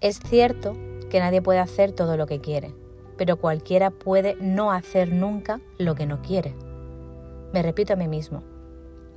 Es 0.00 0.20
cierto 0.20 0.76
que 1.10 1.18
nadie 1.18 1.42
puede 1.42 1.58
hacer 1.58 1.92
todo 1.92 2.16
lo 2.16 2.26
que 2.26 2.40
quiere, 2.40 2.74
pero 3.22 3.36
cualquiera 3.36 3.92
puede 3.92 4.36
no 4.40 4.72
hacer 4.72 5.12
nunca 5.12 5.60
lo 5.78 5.94
que 5.94 6.06
no 6.06 6.22
quiere. 6.22 6.56
Me 7.52 7.62
repito 7.62 7.92
a 7.92 7.96
mí 7.96 8.08
mismo, 8.08 8.42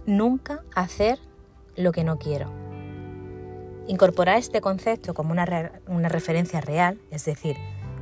nunca 0.05 0.61
hacer 0.75 1.17
lo 1.75 1.91
que 1.91 2.03
no 2.03 2.19
quiero. 2.19 2.51
Incorporar 3.87 4.37
este 4.37 4.61
concepto 4.61 5.15
como 5.15 5.31
una, 5.31 6.07
referencia 6.07 6.61
real, 6.61 7.01
es 7.09 7.25
decir, 7.25 7.55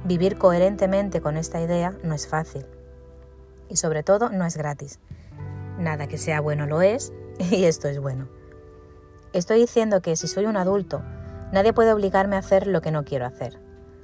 vivir 0.03 0.37
coherentemente 0.37 1.21
con 1.21 1.37
esta 1.37 1.61
idea, 1.61 1.95
no 2.03 2.13
es 2.13 2.27
fácil. 2.27 2.65
Y 3.69 3.77
sobre 3.77 4.03
todo 4.03 4.27
no 4.27 4.43
es 4.43 4.57
gratis. 4.57 4.99
Nada 5.77 6.07
que 6.07 6.17
sea 6.17 6.41
bueno 6.41 6.65
lo 6.65 6.81
es, 6.81 7.13
y 7.49 7.63
esto 7.63 7.87
es 7.87 8.01
bueno. 8.01 8.27
Estoy 9.31 9.61
diciendo 9.61 10.01
que 10.01 10.17
si 10.17 10.27
soy 10.27 10.47
un 10.47 10.57
adulto, 10.57 11.01
nadie 11.53 11.71
puede 11.71 11.93
obligarme 11.93 12.35
a 12.35 12.39
hacer 12.39 12.67
lo 12.67 12.81
que 12.81 12.91
no 12.91 13.05
quiero 13.05 13.25
hacer. 13.25 13.57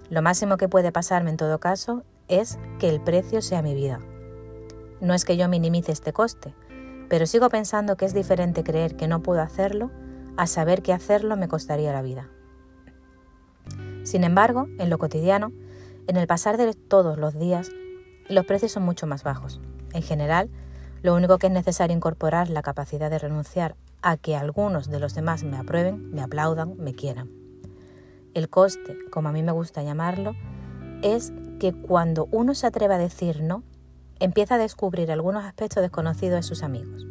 Lo 0.09 0.21
máximo 0.21 0.57
que 0.57 0.67
puede 0.67 0.91
pasarme 0.91 1.29
en 1.29 1.37
todo 1.37 1.59
caso 1.59 2.03
es 2.27 2.57
que 2.79 2.89
el 2.89 2.99
precio 2.99 3.41
sea 3.41 3.61
mi 3.61 3.75
vida. 3.75 3.99
No 5.01 5.13
es 5.13 5.23
que 5.23 5.37
yo 5.37 5.47
minimice 5.47 5.91
este 5.91 6.13
coste, 6.13 6.55
pero 7.09 7.25
sigo 7.25 7.49
pensando 7.49 7.95
que 7.95 8.05
es 8.05 8.13
diferente 8.13 8.63
creer 8.63 8.95
que 8.95 9.07
no 9.07 9.21
puedo 9.21 9.41
hacerlo 9.41 9.91
a 10.35 10.47
saber 10.47 10.81
que 10.81 10.93
hacerlo 10.93 11.37
me 11.37 11.47
costaría 11.47 11.93
la 11.93 12.01
vida. 12.01 12.29
Sin 14.03 14.23
embargo, 14.23 14.67
en 14.79 14.89
lo 14.89 14.97
cotidiano, 14.97 15.51
en 16.07 16.17
el 16.17 16.27
pasar 16.27 16.57
de 16.57 16.73
todos 16.73 17.17
los 17.17 17.37
días, 17.37 17.69
los 18.27 18.45
precios 18.45 18.71
son 18.71 18.83
mucho 18.83 19.05
más 19.05 19.23
bajos. 19.23 19.61
En 19.93 20.01
general, 20.01 20.49
lo 21.01 21.15
único 21.15 21.37
que 21.37 21.47
es 21.47 21.53
necesario 21.53 21.95
incorporar 21.95 22.49
la 22.49 22.61
capacidad 22.61 23.09
de 23.09 23.19
renunciar 23.19 23.75
a 24.01 24.17
que 24.17 24.35
algunos 24.35 24.89
de 24.89 24.99
los 24.99 25.13
demás 25.13 25.43
me 25.43 25.57
aprueben, 25.57 26.11
me 26.11 26.21
aplaudan, 26.21 26.77
me 26.77 26.93
quieran. 26.93 27.38
El 28.33 28.49
coste, 28.49 28.97
como 29.11 29.29
a 29.29 29.31
mí 29.31 29.41
me 29.41 29.51
gusta 29.51 29.81
llamarlo, 29.81 30.35
es 31.01 31.33
que 31.59 31.73
cuando 31.73 32.27
uno 32.31 32.53
se 32.53 32.67
atreve 32.67 32.93
a 32.93 32.99
decir 32.99 33.41
no, 33.41 33.63
empieza 34.19 34.55
a 34.55 34.59
descubrir 34.59 35.11
algunos 35.11 35.45
aspectos 35.45 35.81
desconocidos 35.81 36.37
de 36.37 36.43
sus 36.43 36.63
amigos. 36.63 37.05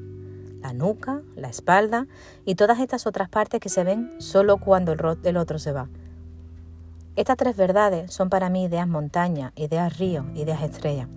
La 0.61 0.73
nuca, 0.73 1.23
la 1.37 1.49
espalda 1.49 2.07
y 2.45 2.55
todas 2.55 2.81
estas 2.81 3.07
otras 3.07 3.29
partes 3.29 3.61
que 3.61 3.69
se 3.69 3.85
ven 3.85 4.13
solo 4.19 4.59
cuando 4.59 4.93
el 4.93 5.37
otro 5.37 5.59
se 5.59 5.73
va. 5.73 5.89
Estas 7.17 7.37
tres 7.37 7.57
verdades 7.57 8.13
son 8.13 8.31
para 8.31 8.49
mí 8.49 8.65
ideas 8.65 8.87
montaña, 8.87 9.53
ideas 9.57 9.99
río, 9.99 10.27
ideas 10.35 10.63
estrella. 10.63 11.09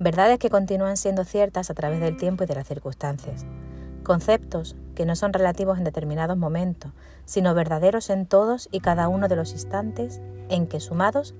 Verdades 0.00 0.40
que 0.40 0.50
continúan 0.50 0.96
siendo 0.96 1.24
ciertas 1.24 1.70
a 1.70 1.74
través 1.74 2.00
del 2.00 2.16
tiempo 2.16 2.42
y 2.42 2.46
de 2.48 2.56
las 2.56 2.66
circunstancias. 2.66 3.46
Conceptos 4.02 4.74
que 4.96 5.06
no 5.06 5.14
son 5.14 5.32
relativos 5.32 5.78
en 5.78 5.84
determinados 5.84 6.36
momentos, 6.36 6.92
sino 7.24 7.54
verdaderos 7.54 8.10
en 8.10 8.26
todos 8.26 8.68
y 8.72 8.80
cada 8.80 9.08
uno 9.08 9.28
de 9.28 9.36
los 9.36 9.52
instantes 9.52 10.20
en 10.48 10.66
que 10.66 10.80
sumados 10.80 11.34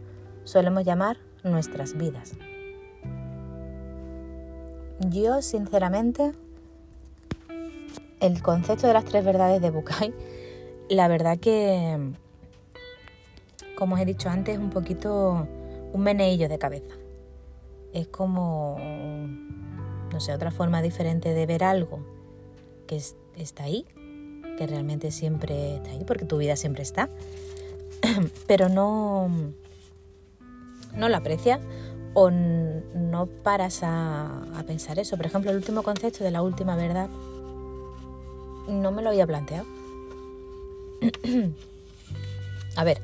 solemos 0.45 0.85
llamar 0.85 1.19
nuestras 1.42 1.97
vidas. 1.97 2.35
Yo, 5.00 5.42
sinceramente, 5.42 6.33
el 8.21 8.40
concepto 8.42 8.87
de 8.87 8.92
las 8.92 9.04
tres 9.04 9.25
verdades 9.25 9.61
de 9.61 9.71
Bukai, 9.71 10.14
la 10.88 11.09
verdad 11.09 11.38
que, 11.38 12.12
como 13.76 13.97
os 13.97 14.00
he 14.00 14.04
dicho 14.04 14.28
antes, 14.28 14.54
es 14.54 14.61
un 14.61 14.71
poquito 14.71 15.49
un 15.92 16.00
meneillo 16.00 16.49
de 16.49 16.59
cabeza. 16.59 16.95
Es 17.92 18.07
como, 18.07 18.76
no 18.78 20.21
sé, 20.21 20.33
otra 20.33 20.52
forma 20.52 20.81
diferente 20.81 21.35
de 21.35 21.47
ver 21.47 21.64
algo 21.64 22.12
está 22.96 23.64
ahí, 23.64 23.87
que 24.58 24.66
realmente 24.66 25.11
siempre 25.11 25.76
está 25.76 25.90
ahí, 25.90 26.04
porque 26.04 26.25
tu 26.25 26.38
vida 26.38 26.56
siempre 26.56 26.82
está, 26.82 27.08
pero 28.46 28.68
no, 28.68 29.28
no 30.96 31.08
la 31.08 31.18
aprecias 31.18 31.61
o 32.14 32.30
no 32.30 33.26
paras 33.42 33.82
a, 33.82 34.42
a, 34.56 34.62
pensar 34.64 34.99
eso. 34.99 35.16
Por 35.16 35.26
ejemplo, 35.26 35.50
el 35.50 35.56
último 35.56 35.82
concepto 35.82 36.25
de 36.25 36.30
la 36.30 36.42
última 36.42 36.76
verdad 36.76 37.08
no 38.68 38.92
me 38.92 39.02
lo 39.02 39.11
había 39.11 39.26
planteado. 39.26 39.66
a 42.76 42.84
ver, 42.84 43.00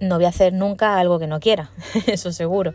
no 0.00 0.16
voy 0.16 0.24
a 0.24 0.28
hacer 0.28 0.52
nunca 0.52 0.98
algo 0.98 1.18
que 1.18 1.26
no 1.26 1.40
quiera, 1.40 1.70
eso 2.06 2.32
seguro. 2.32 2.74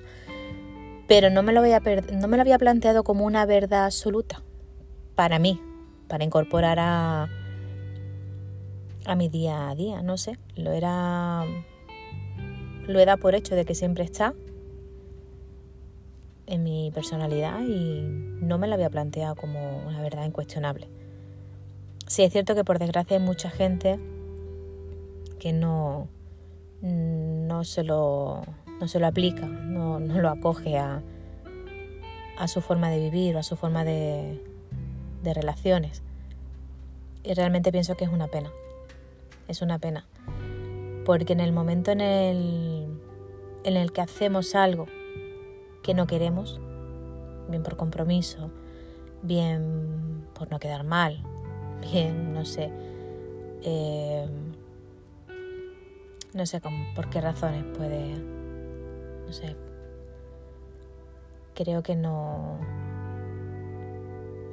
Pero 1.07 1.29
no 1.29 1.43
me, 1.43 1.53
lo 1.53 1.59
había, 1.59 1.81
no 2.13 2.27
me 2.27 2.37
lo 2.37 2.41
había 2.41 2.57
planteado 2.57 3.03
como 3.03 3.25
una 3.25 3.45
verdad 3.45 3.85
absoluta 3.85 4.41
para 5.15 5.39
mí, 5.39 5.61
para 6.07 6.23
incorporar 6.23 6.79
a, 6.79 7.27
a 9.05 9.15
mi 9.15 9.29
día 9.29 9.69
a 9.69 9.75
día, 9.75 10.01
no 10.01 10.17
sé, 10.17 10.37
lo 10.55 10.71
era 10.71 11.45
lo 12.87 12.99
he 12.99 13.05
dado 13.05 13.17
por 13.17 13.35
hecho 13.35 13.55
de 13.55 13.65
que 13.65 13.73
siempre 13.73 14.03
está 14.03 14.33
en 16.47 16.63
mi 16.63 16.91
personalidad 16.93 17.61
y 17.61 18.01
no 18.41 18.57
me 18.57 18.67
lo 18.67 18.75
había 18.75 18.89
planteado 18.89 19.35
como 19.35 19.79
una 19.87 20.01
verdad 20.01 20.25
incuestionable. 20.25 20.87
Sí, 22.07 22.23
es 22.23 22.31
cierto 22.31 22.53
que 22.53 22.63
por 22.63 22.77
desgracia 22.77 23.17
hay 23.17 23.23
mucha 23.23 23.49
gente 23.49 23.99
que 25.39 25.53
no, 25.53 26.07
no, 26.81 27.63
se, 27.63 27.83
lo, 27.83 28.43
no 28.79 28.87
se 28.87 28.99
lo 28.99 29.07
aplica, 29.07 29.47
no, 29.47 29.99
no 29.99 30.21
lo 30.21 30.29
acoge 30.29 30.77
a, 30.77 31.01
a 32.37 32.47
su 32.47 32.61
forma 32.61 32.91
de 32.91 32.99
vivir 32.99 33.35
o 33.35 33.39
a 33.39 33.43
su 33.43 33.55
forma 33.55 33.83
de, 33.83 34.39
de 35.25 35.33
relaciones. 35.33 36.01
Y 37.23 37.33
realmente 37.33 37.71
pienso 37.71 37.97
que 37.97 38.05
es 38.05 38.11
una 38.11 38.27
pena. 38.27 38.51
Es 39.49 39.61
una 39.61 39.79
pena. 39.79 40.05
Porque 41.03 41.33
en 41.33 41.41
el 41.41 41.51
momento 41.51 41.91
en 41.91 41.99
el, 41.99 42.87
en 43.63 43.75
el 43.75 43.91
que 43.91 44.01
hacemos 44.01 44.55
algo 44.55 44.85
que 45.83 45.93
no 45.93 46.07
queremos, 46.07 46.61
bien 47.49 47.63
por 47.63 47.75
compromiso, 47.75 48.49
bien 49.21 50.25
por 50.33 50.49
no 50.49 50.59
quedar 50.59 50.83
mal, 50.83 51.21
bien, 51.81 52.33
no 52.33 52.45
sé, 52.45 52.71
eh, 53.61 54.27
no 56.33 56.45
sé 56.45 56.61
por 56.95 57.09
qué 57.09 57.21
razones 57.21 57.63
puede, 57.77 58.17
no 59.25 59.31
sé, 59.31 59.55
creo 61.53 61.83
que 61.83 61.95
no, 61.95 62.59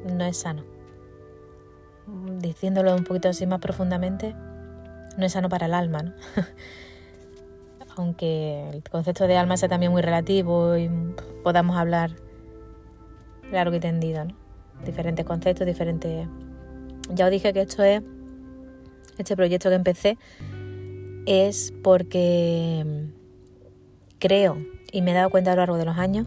no 0.05 0.25
es 0.25 0.39
sano. 0.39 0.65
Diciéndolo 2.39 2.95
un 2.95 3.05
poquito 3.05 3.29
así 3.29 3.47
más 3.47 3.61
profundamente, 3.61 4.35
no 5.17 5.27
es 5.27 5.33
sano 5.33 5.49
para 5.49 5.67
el 5.67 5.75
alma, 5.75 6.03
¿no? 6.03 6.13
Aunque 7.97 8.71
el 8.71 8.83
concepto 8.85 9.27
de 9.27 9.37
alma 9.37 9.57
sea 9.57 9.69
también 9.69 9.93
muy 9.93 10.03
relativo 10.03 10.77
y 10.77 10.91
podamos 11.43 11.77
hablar 11.77 12.13
largo 13.51 13.77
y 13.77 13.81
tendido, 13.81 14.25
¿no? 14.25 14.35
Diferentes 14.85 15.25
conceptos, 15.25 15.67
diferentes... 15.67 16.27
Ya 17.11 17.27
os 17.27 17.31
dije 17.31 17.53
que 17.53 17.61
esto 17.61 17.83
es, 17.83 18.03
este 19.19 19.37
proyecto 19.37 19.69
que 19.69 19.75
empecé 19.75 20.19
es 21.27 21.73
porque 21.83 23.11
creo 24.19 24.59
y 24.91 25.03
me 25.03 25.11
he 25.13 25.15
dado 25.15 25.31
cuenta 25.31 25.53
a 25.53 25.55
lo 25.55 25.61
largo 25.61 25.77
de 25.77 25.85
los 25.85 25.99
años 25.99 26.27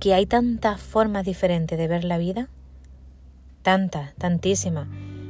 que 0.00 0.14
hay 0.14 0.26
tantas 0.26 0.80
formas 0.80 1.24
diferentes 1.24 1.78
de 1.78 1.86
ver 1.86 2.04
la 2.04 2.18
vida 2.18 2.48
tantas, 3.62 4.14
tantísimas. 4.16 4.88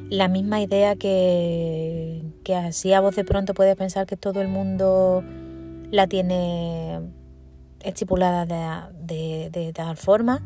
La 0.08 0.28
misma 0.28 0.60
idea 0.60 0.96
que, 0.96 2.22
que 2.44 2.56
así 2.56 2.92
a 2.92 3.00
voz 3.00 3.14
de 3.14 3.24
pronto 3.24 3.54
puedes 3.54 3.76
pensar 3.76 4.06
que 4.06 4.16
todo 4.16 4.40
el 4.40 4.48
mundo 4.48 5.22
la 5.90 6.06
tiene 6.06 7.00
estipulada 7.80 8.44
de, 8.92 9.50
de, 9.50 9.72
tal 9.72 9.96
forma. 9.96 10.42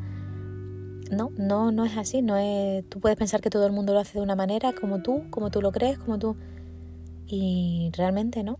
No, 1.10 1.30
no, 1.36 1.72
no 1.72 1.84
es 1.84 1.96
así. 1.96 2.20
No 2.20 2.36
es, 2.36 2.88
tú 2.88 3.00
puedes 3.00 3.16
pensar 3.16 3.40
que 3.40 3.50
todo 3.50 3.66
el 3.66 3.72
mundo 3.72 3.94
lo 3.94 4.00
hace 4.00 4.18
de 4.18 4.24
una 4.24 4.36
manera, 4.36 4.72
como 4.72 5.00
tú, 5.02 5.24
como 5.30 5.50
tú 5.50 5.62
lo 5.62 5.72
crees, 5.72 5.98
como 5.98 6.18
tú. 6.18 6.36
Y 7.26 7.90
realmente 7.96 8.42
no. 8.42 8.58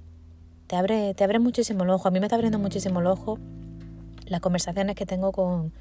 Te 0.67 0.77
abre, 0.77 1.13
te 1.15 1.25
abre 1.25 1.39
muchísimo 1.39 1.85
el 1.85 1.91
ojo. 1.91 2.09
A 2.09 2.11
mí 2.11 2.19
me 2.19 2.27
está 2.27 2.37
abriendo 2.37 2.59
muchísimo 2.59 3.01
el 3.01 3.07
ojo 3.07 3.39
las 4.27 4.41
conversaciones 4.41 4.97
que 4.97 5.07
tengo 5.07 5.33
con, 5.33 5.73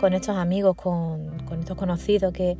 con 0.00 0.14
estos 0.14 0.36
amigos, 0.36 0.76
con, 0.76 1.30
estos 1.60 1.76
conocidos 1.76 2.32
que, 2.32 2.56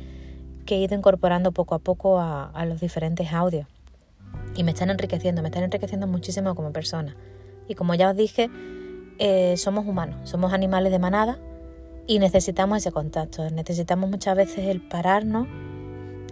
he 0.67 0.77
ido 0.77 0.95
incorporando 0.95 1.51
poco 1.51 1.75
a 1.75 1.79
poco 1.79 2.19
a, 2.19 2.65
los 2.65 2.79
diferentes 2.79 3.33
audios. 3.33 3.67
Y 4.55 4.63
me 4.63 4.71
están 4.71 4.89
enriqueciendo, 4.89 5.41
me 5.41 5.49
están 5.49 5.63
enriqueciendo 5.63 6.07
muchísimo 6.07 6.55
como 6.55 6.71
persona. 6.71 7.17
Y 7.67 7.75
como 7.75 7.93
ya 7.95 8.11
os 8.11 8.15
dije, 8.15 8.49
eh, 9.17 9.57
somos 9.57 9.85
humanos, 9.85 10.29
somos 10.29 10.53
animales 10.53 10.93
de 10.93 10.99
manada 10.99 11.39
y 12.07 12.19
necesitamos 12.19 12.77
ese 12.77 12.91
contacto. 12.91 13.49
Necesitamos 13.49 14.09
muchas 14.09 14.37
veces 14.37 14.67
el 14.67 14.79
pararnos 14.79 15.47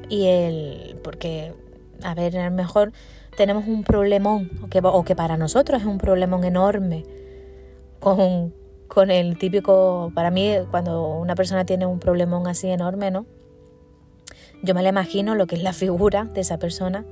y 0.07 0.27
el. 0.27 0.99
porque, 1.03 1.53
a 2.03 2.13
ver, 2.13 2.37
a 2.37 2.49
lo 2.49 2.55
mejor 2.55 2.93
tenemos 3.35 3.67
un 3.67 3.83
problemón, 3.83 4.51
o 4.63 4.67
que, 4.67 4.79
o 4.81 5.03
que 5.03 5.15
para 5.15 5.35
nosotros 5.37 5.81
es 5.81 5.87
un 5.87 5.97
problemón 5.97 6.45
enorme 6.45 7.03
con 7.99 8.53
con 8.89 9.11
el 9.11 9.37
típico, 9.37 10.11
para 10.13 10.31
mí, 10.31 10.51
cuando 10.71 11.13
una 11.13 11.35
persona 11.35 11.63
tiene 11.63 11.85
un 11.85 11.99
problemón 11.99 12.47
así 12.47 12.67
enorme, 12.67 13.11
¿no? 13.11 13.25
Yo 14.61 14.73
me 14.73 14.83
la 14.83 14.89
imagino 14.89 15.35
lo 15.35 15.47
que 15.47 15.55
es 15.55 15.63
la 15.63 15.71
figura 15.71 16.25
de 16.25 16.41
esa 16.41 16.59
persona 16.59 17.05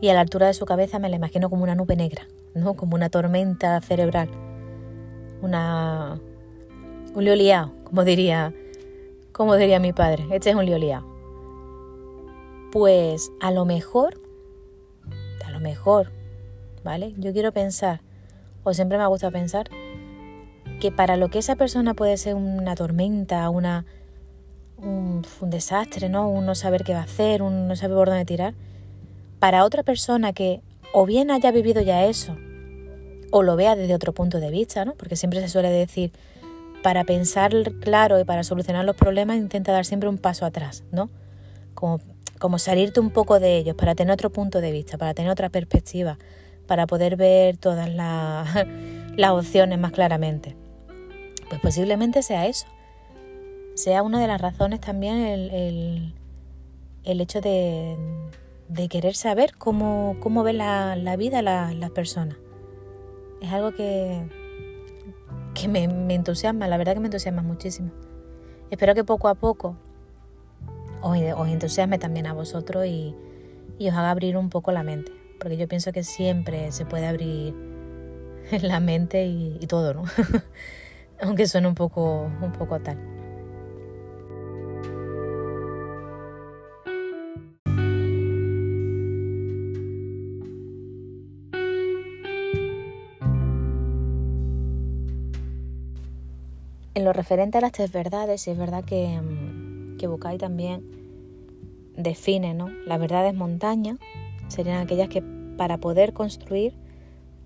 y 0.00 0.08
a 0.08 0.14
la 0.14 0.20
altura 0.20 0.48
de 0.48 0.54
su 0.54 0.64
cabeza 0.64 0.98
me 0.98 1.08
la 1.08 1.16
imagino 1.16 1.50
como 1.50 1.62
una 1.62 1.76
nube 1.76 1.94
negra, 1.94 2.26
¿no? 2.54 2.74
Como 2.74 2.96
una 2.96 3.10
tormenta 3.10 3.80
cerebral, 3.80 4.30
una 5.42 6.18
un 7.14 7.24
lío 7.24 7.72
como 7.84 8.04
diría, 8.04 8.54
como 9.32 9.56
diría 9.56 9.80
mi 9.80 9.92
padre. 9.92 10.26
Este 10.30 10.50
es 10.50 10.56
un 10.56 10.64
lío 10.64 11.04
Pues 12.72 13.30
a 13.40 13.50
lo 13.50 13.64
mejor, 13.64 14.20
a 15.44 15.50
lo 15.50 15.60
mejor, 15.60 16.10
¿vale? 16.84 17.14
Yo 17.18 17.32
quiero 17.32 17.52
pensar, 17.52 18.00
o 18.64 18.72
siempre 18.72 18.98
me 18.98 19.06
gusta 19.06 19.30
pensar, 19.30 19.68
que 20.78 20.92
para 20.92 21.16
lo 21.16 21.28
que 21.28 21.38
esa 21.38 21.56
persona 21.56 21.94
puede 21.94 22.16
ser 22.16 22.34
una 22.34 22.74
tormenta, 22.74 23.48
una, 23.50 23.84
un, 24.78 25.22
desastre, 25.42 26.08
¿no? 26.08 26.28
Un 26.28 26.46
no 26.46 26.54
saber 26.54 26.84
qué 26.84 26.92
va 26.92 27.00
a 27.00 27.04
hacer, 27.04 27.42
un 27.42 27.68
no 27.68 27.76
saber 27.76 27.96
por 27.96 28.08
dónde 28.08 28.24
tirar, 28.24 28.54
para 29.38 29.64
otra 29.64 29.82
persona 29.82 30.32
que 30.32 30.60
o 30.92 31.06
bien 31.06 31.30
haya 31.30 31.50
vivido 31.50 31.82
ya 31.82 32.04
eso, 32.06 32.36
o 33.30 33.42
lo 33.42 33.56
vea 33.56 33.76
desde 33.76 33.94
otro 33.94 34.12
punto 34.12 34.40
de 34.40 34.50
vista, 34.50 34.84
¿no? 34.84 34.94
Porque 34.94 35.16
siempre 35.16 35.40
se 35.40 35.48
suele 35.48 35.70
decir, 35.70 36.12
para 36.82 37.04
pensar 37.04 37.52
claro 37.80 38.18
y 38.20 38.24
para 38.24 38.44
solucionar 38.44 38.84
los 38.84 38.96
problemas, 38.96 39.36
intenta 39.36 39.72
dar 39.72 39.84
siempre 39.84 40.08
un 40.08 40.18
paso 40.18 40.46
atrás, 40.46 40.84
¿no? 40.92 41.10
Como, 41.74 42.00
como 42.38 42.58
salirte 42.58 43.00
un 43.00 43.10
poco 43.10 43.40
de 43.40 43.58
ellos, 43.58 43.76
para 43.76 43.94
tener 43.94 44.12
otro 44.12 44.30
punto 44.30 44.60
de 44.60 44.72
vista, 44.72 44.96
para 44.96 45.12
tener 45.12 45.30
otra 45.30 45.50
perspectiva, 45.50 46.18
para 46.66 46.86
poder 46.86 47.16
ver 47.16 47.56
todas 47.56 47.92
las, 47.92 48.48
las 49.16 49.30
opciones 49.32 49.78
más 49.78 49.92
claramente. 49.92 50.56
Pues 51.48 51.60
posiblemente 51.60 52.22
sea 52.22 52.46
eso. 52.46 52.66
Sea 53.74 54.02
una 54.02 54.20
de 54.20 54.26
las 54.26 54.40
razones 54.40 54.80
también 54.80 55.18
el, 55.18 56.14
el, 57.04 57.20
hecho 57.20 57.40
de, 57.40 57.96
de, 58.68 58.88
querer 58.88 59.14
saber 59.14 59.56
cómo, 59.56 60.16
cómo 60.20 60.42
ve 60.42 60.52
la, 60.52 60.96
la 60.96 61.16
vida 61.16 61.42
las 61.42 61.74
la 61.74 61.88
personas. 61.90 62.36
Es 63.40 63.52
algo 63.52 63.72
que, 63.72 64.28
que 65.54 65.68
me, 65.68 65.86
me, 65.86 66.14
entusiasma, 66.14 66.66
la 66.66 66.76
verdad 66.76 66.94
que 66.94 67.00
me 67.00 67.06
entusiasma 67.06 67.42
muchísimo. 67.42 67.92
Espero 68.70 68.94
que 68.94 69.04
poco 69.04 69.28
a 69.28 69.36
poco 69.36 69.76
os, 71.00 71.18
os 71.36 71.48
entusiasme 71.48 71.98
también 71.98 72.26
a 72.26 72.32
vosotros 72.32 72.84
y, 72.84 73.14
y, 73.78 73.88
os 73.88 73.94
haga 73.94 74.10
abrir 74.10 74.36
un 74.36 74.50
poco 74.50 74.72
la 74.72 74.82
mente, 74.82 75.12
porque 75.38 75.56
yo 75.56 75.68
pienso 75.68 75.92
que 75.92 76.02
siempre 76.02 76.72
se 76.72 76.84
puede 76.84 77.06
abrir 77.06 77.54
la 78.62 78.80
mente 78.80 79.26
y, 79.26 79.56
y 79.60 79.66
todo, 79.68 79.94
¿no? 79.94 80.02
aunque 81.20 81.46
suene 81.46 81.68
un 81.68 81.74
poco, 81.74 82.30
un 82.40 82.52
poco 82.52 82.78
tal. 82.80 82.98
En 96.94 97.04
lo 97.04 97.12
referente 97.12 97.58
a 97.58 97.60
las 97.60 97.70
tres 97.70 97.92
verdades, 97.92 98.48
es 98.48 98.58
verdad 98.58 98.84
que, 98.84 99.20
mm, 99.20 99.98
que 99.98 100.08
también 100.38 100.82
define, 101.96 102.54
¿no? 102.54 102.68
Las 102.86 102.98
verdades 102.98 103.34
montaña 103.34 103.98
serían 104.48 104.78
aquellas 104.78 105.08
que 105.08 105.22
para 105.56 105.78
poder 105.78 106.12
construir 106.12 106.74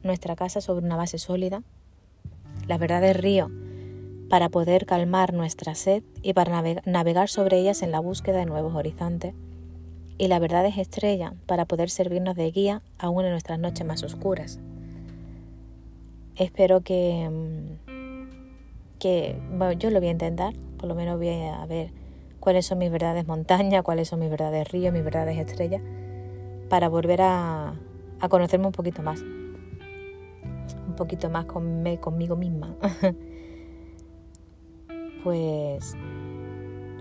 nuestra 0.02 0.36
casa 0.36 0.60
sobre 0.60 0.84
una 0.84 0.96
base 0.96 1.18
sólida, 1.18 1.62
las 2.66 2.78
verdades 2.78 3.16
río 3.16 3.50
para 4.32 4.48
poder 4.48 4.86
calmar 4.86 5.34
nuestra 5.34 5.74
sed 5.74 6.02
y 6.22 6.32
para 6.32 6.62
navegar 6.86 7.28
sobre 7.28 7.58
ellas 7.58 7.82
en 7.82 7.92
la 7.92 8.00
búsqueda 8.00 8.38
de 8.38 8.46
nuevos 8.46 8.74
horizontes. 8.74 9.34
Y 10.16 10.28
la 10.28 10.38
verdad 10.38 10.64
es 10.64 10.78
estrella 10.78 11.34
para 11.44 11.66
poder 11.66 11.90
servirnos 11.90 12.34
de 12.34 12.50
guía 12.50 12.80
aún 12.98 13.26
en 13.26 13.32
nuestras 13.32 13.58
noches 13.58 13.86
más 13.86 14.02
oscuras. 14.02 14.58
Espero 16.34 16.80
que, 16.80 17.28
mm, 17.28 18.98
que 18.98 19.36
yo 19.78 19.90
lo 19.90 19.98
voy 19.98 20.08
a 20.08 20.12
intentar, 20.12 20.54
por 20.78 20.88
lo 20.88 20.94
menos 20.94 21.18
voy 21.18 21.28
a 21.28 21.66
ver 21.66 21.92
cuáles 22.40 22.64
son 22.64 22.78
mis 22.78 22.90
verdades 22.90 23.26
montaña, 23.26 23.82
cuáles 23.82 24.08
son 24.08 24.20
mis 24.20 24.30
verdades 24.30 24.66
río, 24.72 24.92
mis 24.92 25.04
verdades 25.04 25.36
estrella, 25.36 25.82
para 26.70 26.88
volver 26.88 27.20
a, 27.20 27.74
a 28.18 28.28
conocerme 28.30 28.64
un 28.64 28.72
poquito 28.72 29.02
más, 29.02 29.20
un 29.20 30.94
poquito 30.96 31.28
más 31.28 31.44
conmigo 31.44 32.34
misma. 32.34 32.74
pues 35.22 35.94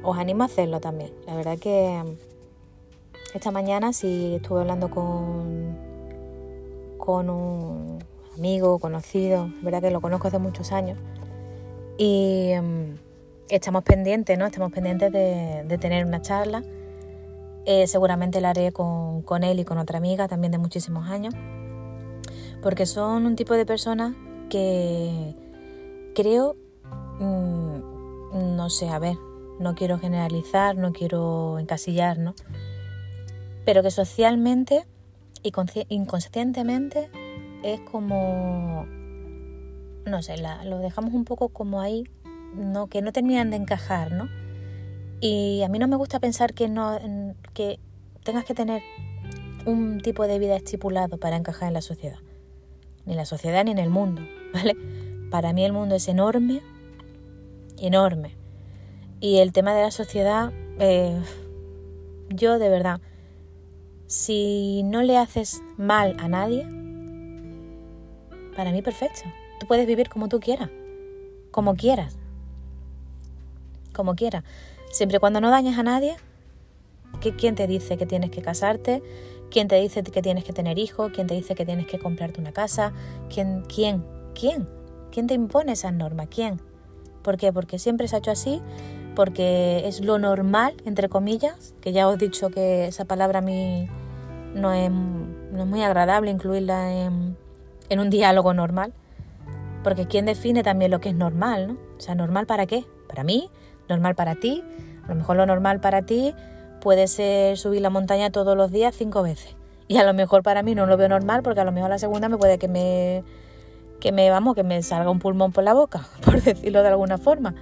os 0.04 0.18
animo 0.18 0.44
a 0.44 0.46
hacerlo 0.48 0.80
también. 0.80 1.12
La 1.26 1.36
verdad 1.36 1.58
que 1.58 2.18
esta 3.34 3.52
mañana 3.52 3.94
sí 3.94 4.36
estuve 4.36 4.62
hablando 4.62 4.90
con, 4.90 5.78
con 6.98 7.30
un 7.30 8.00
amigo, 8.38 8.80
conocido, 8.80 9.48
la 9.48 9.64
verdad 9.64 9.82
que 9.82 9.92
lo 9.92 10.02
conozco 10.02 10.28
hace 10.28 10.40
muchos 10.40 10.72
años, 10.72 10.98
y 11.98 12.50
em, 12.52 12.98
estamos 13.50 13.84
pendientes, 13.84 14.38
¿no? 14.38 14.46
Estamos 14.46 14.72
pendientes 14.72 15.12
de, 15.12 15.78
tener 15.80 16.06
una 16.06 16.22
charla. 16.22 16.64
Eh, 17.66 17.86
seguramente 17.86 18.42
la 18.42 18.50
haré 18.50 18.72
con, 18.72 19.22
con 19.22 19.44
él 19.44 19.60
y 19.60 19.66
con 19.66 19.78
otra 19.78 20.00
amiga 20.00 20.28
también 20.28 20.52
de 20.52 20.58
muchísimos 20.58 21.10
años, 21.10 21.36
porque 22.62 22.86
son 22.86 23.26
un 23.26 23.36
tipo 23.36 23.54
de 23.54 23.66
personas 23.66 24.16
que 24.50 25.36
creo 26.16 26.56
mm, 27.20 27.71
no 28.34 28.70
sé, 28.70 28.89
a 28.89 29.00
ver, 29.00 29.17
no 29.60 29.76
quiero 29.76 30.00
generalizar, 30.00 30.78
no 30.78 30.94
quiero 30.94 31.60
encasillar, 31.60 32.17
¿no? 32.17 32.36
Pero 33.65 33.84
que 33.84 33.91
socialmente 33.91 34.86
y 35.44 35.52
inconscientemente 35.89 37.10
es 37.63 37.80
como, 37.82 38.86
no 40.06 40.22
sé, 40.22 40.36
lo 40.65 40.80
dejamos 40.80 41.13
un 41.13 41.26
poco 41.26 41.50
como 41.50 41.82
ahí, 41.82 42.04
no, 42.56 42.88
que 42.88 43.02
no 43.02 43.12
terminan 43.12 43.50
de 43.50 43.58
encajar, 43.58 44.12
¿no? 44.12 44.28
Y 45.20 45.62
a 45.63 45.70
mí 45.70 45.78
no 45.78 45.88
me 45.88 45.96
gusta 45.96 46.20
pensar 46.20 46.54
que, 46.54 46.67
no, 46.67 46.98
que 47.54 47.80
tengas 48.24 48.46
que 48.46 48.56
tener 48.56 48.82
un 49.65 50.02
tipo 50.02 50.26
de 50.26 50.39
vida 50.39 50.56
estipulado 50.56 51.17
para 51.17 51.36
encajar 51.36 51.67
en 51.67 51.76
la 51.76 51.82
sociedad. 51.82 52.17
Ni 53.06 53.13
en 53.13 53.17
la 53.17 53.26
sociedad 53.26 53.63
ni 53.63 53.72
en 53.72 53.78
el 53.78 53.89
mundo, 53.89 54.24
¿vale? 54.54 54.76
Para 55.30 55.54
mí 55.54 55.63
el 55.63 55.74
mundo 55.74 55.96
es 55.96 56.08
enorme, 56.08 56.62
enorme. 57.82 58.36
Y 59.20 59.38
el 59.38 59.52
tema 59.52 59.74
de 59.74 59.84
la 59.84 59.91
sociedad, 59.91 60.52
eh, 60.80 61.22
yo 62.30 62.60
de 62.60 62.70
verdad, 62.70 63.02
si 64.08 64.84
no 64.84 65.04
le 65.04 65.17
haces 65.17 65.62
mal 65.78 66.15
a 66.20 66.28
nadie, 66.28 66.67
para 68.56 68.72
mí 68.72 68.82
perfecto. 68.82 69.22
Tú 69.60 69.67
puedes 69.67 69.86
vivir 69.88 70.10
como 70.10 70.28
tú 70.28 70.39
quieras, 70.39 70.70
como 71.52 71.76
quieras, 71.76 72.17
como 73.94 74.15
quieras. 74.15 74.44
Siempre 74.91 75.20
cuando 75.20 75.39
no 75.39 75.50
dañes 75.50 75.78
a 75.78 75.84
nadie, 75.84 76.15
¿quién 77.38 77.56
te 77.56 77.67
dice 77.67 77.98
que 77.98 78.06
tienes 78.06 78.32
que 78.32 78.41
casarte? 78.41 79.04
¿Quién 79.52 79.67
te 79.67 79.76
dice 79.80 80.02
que 80.04 80.22
tienes 80.22 80.44
que 80.44 80.54
tener 80.54 80.80
hijos? 80.80 81.12
¿Quién 81.13 81.28
te 81.28 81.36
dice 81.36 81.56
que 81.56 81.65
tienes 81.65 81.86
que 81.86 82.00
comprarte 82.00 82.39
una 82.39 82.54
casa? 82.54 82.94
¿Quién? 83.30 83.63
¿Quién? 83.63 84.04
¿Quién? 84.34 84.67
¿Quién 85.12 85.28
te 85.28 85.34
impone 85.34 85.74
esas 85.74 85.94
normas? 85.94 86.28
¿Quién? 86.30 86.62
¿Por 87.22 87.38
qué? 87.38 87.54
Porque 87.54 87.80
siempre 87.80 88.08
se 88.08 88.16
ha 88.16 88.20
hecho 88.20 88.32
así, 88.32 88.62
porque 89.16 89.88
es 89.88 90.02
lo 90.02 90.20
normal, 90.20 90.74
entre 90.86 91.10
comillas, 91.10 91.74
que 91.82 91.92
ya 91.92 92.08
os 92.08 92.16
he 92.16 92.18
dicho 92.18 92.50
que 92.50 92.88
esa 92.88 93.06
palabra 93.06 93.40
a 93.40 93.42
mí 93.42 93.88
no 94.56 94.74
es, 94.74 94.92
muy 94.92 95.82
agradable 95.84 96.32
incluirla 96.32 96.94
en, 96.94 97.38
en, 97.90 98.00
un 98.00 98.10
diálogo 98.10 98.54
normal, 98.54 98.94
porque 99.84 100.08
¿quién 100.08 100.26
define 100.26 100.64
también 100.64 100.92
lo 100.92 101.00
que 101.00 101.10
es 101.10 101.16
normal? 101.16 101.68
¿no? 101.68 101.74
O 101.98 102.02
sea, 102.02 102.16
¿normal 102.16 102.46
para 102.48 102.66
qué? 102.66 102.86
Para 103.08 103.24
mí, 103.24 103.50
normal 103.90 104.16
para 104.16 104.36
ti, 104.36 104.64
a 105.06 105.10
lo 105.10 105.16
mejor 105.16 105.36
lo 105.36 105.46
normal 105.46 105.82
para 105.82 106.04
ti 106.04 106.34
puede 106.82 107.08
ser 107.08 107.58
subir 107.58 107.82
la 107.82 107.90
montaña 107.90 108.32
todos 108.32 108.58
los 108.58 108.72
días 108.72 108.96
cinco 108.96 109.24
veces. 109.24 109.56
Y 109.88 109.98
a 109.98 110.04
lo 110.04 110.14
mejor 110.14 110.42
para 110.42 110.64
mí 110.64 110.74
no 110.74 110.86
lo 110.86 110.96
veo 110.98 111.10
normal 111.10 111.44
porque 111.44 111.60
a 111.60 111.66
lo 111.66 111.72
mejor 111.72 111.90
la 111.90 112.00
segunda 112.00 112.30
me 112.30 112.38
puede 112.38 112.58
que 112.58 112.68
me 112.68 113.24
que 114.02 114.12
me, 114.12 114.30
vamos, 114.30 114.56
que 114.56 114.64
me 114.64 114.82
salga 114.84 115.10
un 115.10 115.20
pulmón 115.20 115.54
por 115.54 115.64
la 115.64 115.74
boca, 115.74 116.08
por 116.26 116.42
decirlo 116.42 116.82
de 116.82 116.90
alguna 116.90 117.18
forma. 117.18 117.56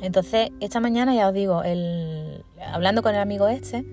Entonces, 0.00 0.50
esta 0.58 0.80
mañana 0.80 1.14
ya 1.14 1.28
os 1.28 1.34
digo, 1.34 1.62
el, 1.62 2.44
hablando 2.72 3.02
con 3.02 3.14
el 3.14 3.20
amigo 3.20 3.46
este, 3.46 3.84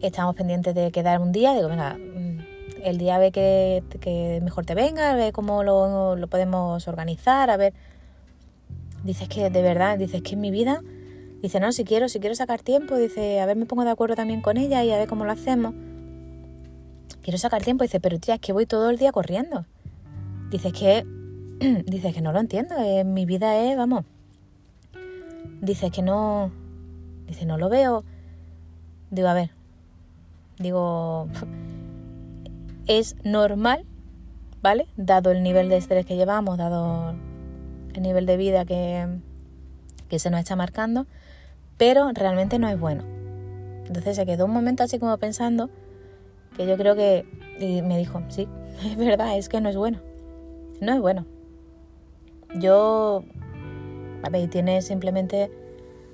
estamos 0.00 0.34
pendientes 0.34 0.74
de 0.74 0.90
quedar 0.90 1.20
un 1.20 1.32
día, 1.32 1.54
digo, 1.54 1.68
venga, 1.68 1.94
mm, 1.94 2.38
el 2.82 2.98
día 2.98 3.18
ve 3.18 3.30
que, 3.30 3.82
que 4.00 4.40
mejor 4.42 4.66
te 4.66 4.74
venga, 4.74 5.14
ve 5.14 5.32
cómo 5.32 5.62
lo, 5.62 6.16
lo, 6.16 6.26
podemos 6.26 6.88
organizar, 6.88 7.50
a 7.50 7.56
ver. 7.56 7.72
Dices 9.04 9.28
que 9.28 9.50
de 9.50 9.62
verdad, 9.62 9.98
dices 9.98 10.22
que 10.22 10.34
en 10.34 10.40
mi 10.40 10.50
vida, 10.50 10.80
dice, 11.42 11.60
no, 11.60 11.72
si 11.72 11.84
quiero, 11.84 12.08
si 12.08 12.18
quiero 12.18 12.34
sacar 12.34 12.62
tiempo, 12.62 12.96
dice, 12.96 13.40
a 13.40 13.46
ver, 13.46 13.56
me 13.56 13.66
pongo 13.66 13.84
de 13.84 13.90
acuerdo 13.90 14.16
también 14.16 14.40
con 14.40 14.56
ella 14.56 14.82
y 14.82 14.92
a 14.92 14.96
ver 14.96 15.08
cómo 15.08 15.24
lo 15.24 15.32
hacemos. 15.32 15.74
Quiero 17.20 17.38
sacar 17.38 17.62
tiempo, 17.62 17.84
dice, 17.84 18.00
pero 18.00 18.18
tía, 18.18 18.34
es 18.34 18.40
que 18.40 18.52
voy 18.52 18.66
todo 18.66 18.90
el 18.90 18.96
día 18.96 19.12
corriendo. 19.12 19.66
Dices 20.52 20.74
que 20.74 21.06
dice 21.86 22.12
que 22.12 22.20
no 22.20 22.30
lo 22.30 22.38
entiendo, 22.38 22.74
eh, 22.76 23.04
mi 23.04 23.24
vida 23.24 23.56
es, 23.56 23.74
vamos, 23.74 24.04
dice 25.62 25.90
que 25.90 26.02
no, 26.02 26.52
dice, 27.26 27.46
no 27.46 27.56
lo 27.56 27.70
veo. 27.70 28.04
Digo, 29.10 29.28
a 29.28 29.32
ver, 29.32 29.50
digo, 30.58 31.26
es 32.86 33.16
normal, 33.24 33.86
¿vale? 34.60 34.88
Dado 34.98 35.30
el 35.30 35.42
nivel 35.42 35.70
de 35.70 35.78
estrés 35.78 36.04
que 36.04 36.16
llevamos, 36.16 36.58
dado 36.58 37.14
el 37.94 38.02
nivel 38.02 38.26
de 38.26 38.36
vida 38.36 38.66
que, 38.66 39.06
que 40.10 40.18
se 40.18 40.28
nos 40.28 40.38
está 40.38 40.54
marcando, 40.54 41.06
pero 41.78 42.10
realmente 42.12 42.58
no 42.58 42.68
es 42.68 42.78
bueno. 42.78 43.04
Entonces 43.86 44.16
se 44.16 44.26
quedó 44.26 44.44
un 44.44 44.52
momento 44.52 44.82
así 44.82 44.98
como 44.98 45.16
pensando 45.16 45.70
que 46.58 46.66
yo 46.66 46.76
creo 46.76 46.94
que 46.94 47.24
y 47.58 47.80
me 47.80 47.96
dijo, 47.96 48.22
sí, 48.28 48.46
es 48.84 48.96
verdad, 48.98 49.38
es 49.38 49.48
que 49.48 49.62
no 49.62 49.70
es 49.70 49.78
bueno. 49.78 50.11
No 50.82 50.92
es 50.92 51.00
bueno. 51.00 51.26
Yo, 52.56 53.22
a 54.24 54.30
ver, 54.30 54.50
tiene 54.50 54.82
simplemente, 54.82 55.48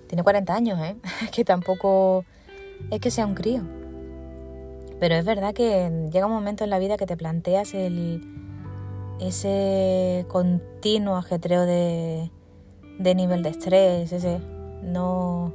tiene 0.08 0.22
40 0.22 0.54
años, 0.54 0.78
¿eh? 0.80 0.96
que 1.32 1.42
tampoco 1.42 2.26
es 2.90 3.00
que 3.00 3.10
sea 3.10 3.24
un 3.24 3.34
crío. 3.34 3.62
Pero 5.00 5.14
es 5.14 5.24
verdad 5.24 5.54
que 5.54 5.90
llega 6.12 6.26
un 6.26 6.32
momento 6.32 6.64
en 6.64 6.70
la 6.70 6.78
vida 6.78 6.98
que 6.98 7.06
te 7.06 7.16
planteas 7.16 7.72
el, 7.72 8.20
ese 9.20 10.26
continuo 10.28 11.16
ajetreo 11.16 11.64
de, 11.64 12.30
de 12.98 13.14
nivel 13.14 13.42
de 13.42 13.48
estrés, 13.48 14.12
ese 14.12 14.38
no 14.82 15.54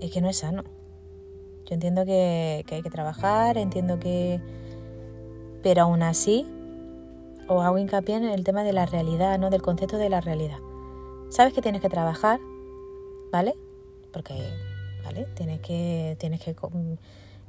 es 0.00 0.12
que 0.12 0.20
no 0.20 0.28
es 0.28 0.36
sano. 0.36 0.62
Yo 1.64 1.74
entiendo 1.74 2.04
que, 2.04 2.62
que 2.68 2.76
hay 2.76 2.82
que 2.82 2.90
trabajar, 2.90 3.58
entiendo 3.58 3.98
que 3.98 4.40
pero 5.60 5.82
aún 5.82 6.04
así 6.04 6.46
os 7.48 7.64
hago 7.64 7.78
hincapié 7.78 8.16
en 8.16 8.24
el 8.24 8.44
tema 8.44 8.64
de 8.64 8.72
la 8.72 8.86
realidad, 8.86 9.38
¿no? 9.38 9.50
Del 9.50 9.62
concepto 9.62 9.98
de 9.98 10.08
la 10.08 10.20
realidad. 10.20 10.58
Sabes 11.30 11.52
que 11.52 11.62
tienes 11.62 11.80
que 11.80 11.88
trabajar, 11.88 12.40
¿vale? 13.32 13.54
Porque, 14.12 14.34
¿vale? 15.04 15.26
Tienes 15.34 15.60
que, 15.60 16.16
tienes 16.18 16.40
que 16.40 16.56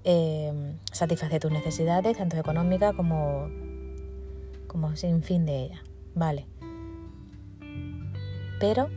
eh, 0.04 0.76
satisfacer 0.92 1.42
tus 1.42 1.52
necesidades, 1.52 2.18
tanto 2.18 2.38
económicas 2.38 2.96
como, 2.96 3.50
como 4.68 4.96
sin 4.96 5.24
fin 5.24 5.46
de 5.46 5.66
ellas, 5.66 5.82
¿vale? 6.16 6.46
Pero 8.60 8.90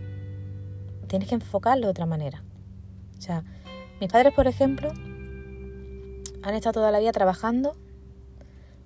tienes 1.06 1.28
que 1.28 1.34
enfocarlo 1.34 1.86
de 1.86 1.90
otra 1.90 2.06
manera. 2.06 2.42
O 3.18 3.20
sea, 3.20 3.44
mis 4.00 4.10
padres, 4.10 4.32
por 4.32 4.46
ejemplo, 4.46 4.90
han 6.42 6.54
estado 6.54 6.74
toda 6.74 6.90
la 6.90 7.00
vida 7.00 7.12
trabajando 7.12 7.76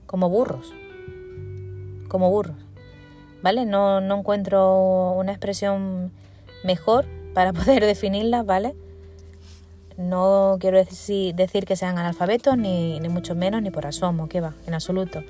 como 0.07 0.29
burros, 0.29 0.73
como 2.15 2.31
burros, 2.31 2.55
¿vale? 3.43 3.67
No, 3.67 4.01
no 4.01 4.21
encuentro 4.21 5.15
una 5.15 5.33
expresión 5.33 6.13
mejor 6.63 7.07
para 7.35 7.53
poder 7.53 7.85
definirla, 7.85 8.45
¿vale? 8.45 8.77
No 9.97 10.59
quiero 10.61 10.79
decir, 10.79 11.35
decir 11.35 11.65
que 11.65 11.75
sean 11.75 11.99
analfabetos, 11.99 12.57
ni, 12.57 13.01
ni 13.01 13.09
mucho 13.09 13.35
menos, 13.35 13.63
ni 13.63 13.73
por 13.73 13.85
asomo, 13.85 14.29
que 14.29 14.41
va, 14.41 14.55
en 14.69 14.75
absoluto. 14.75 15.25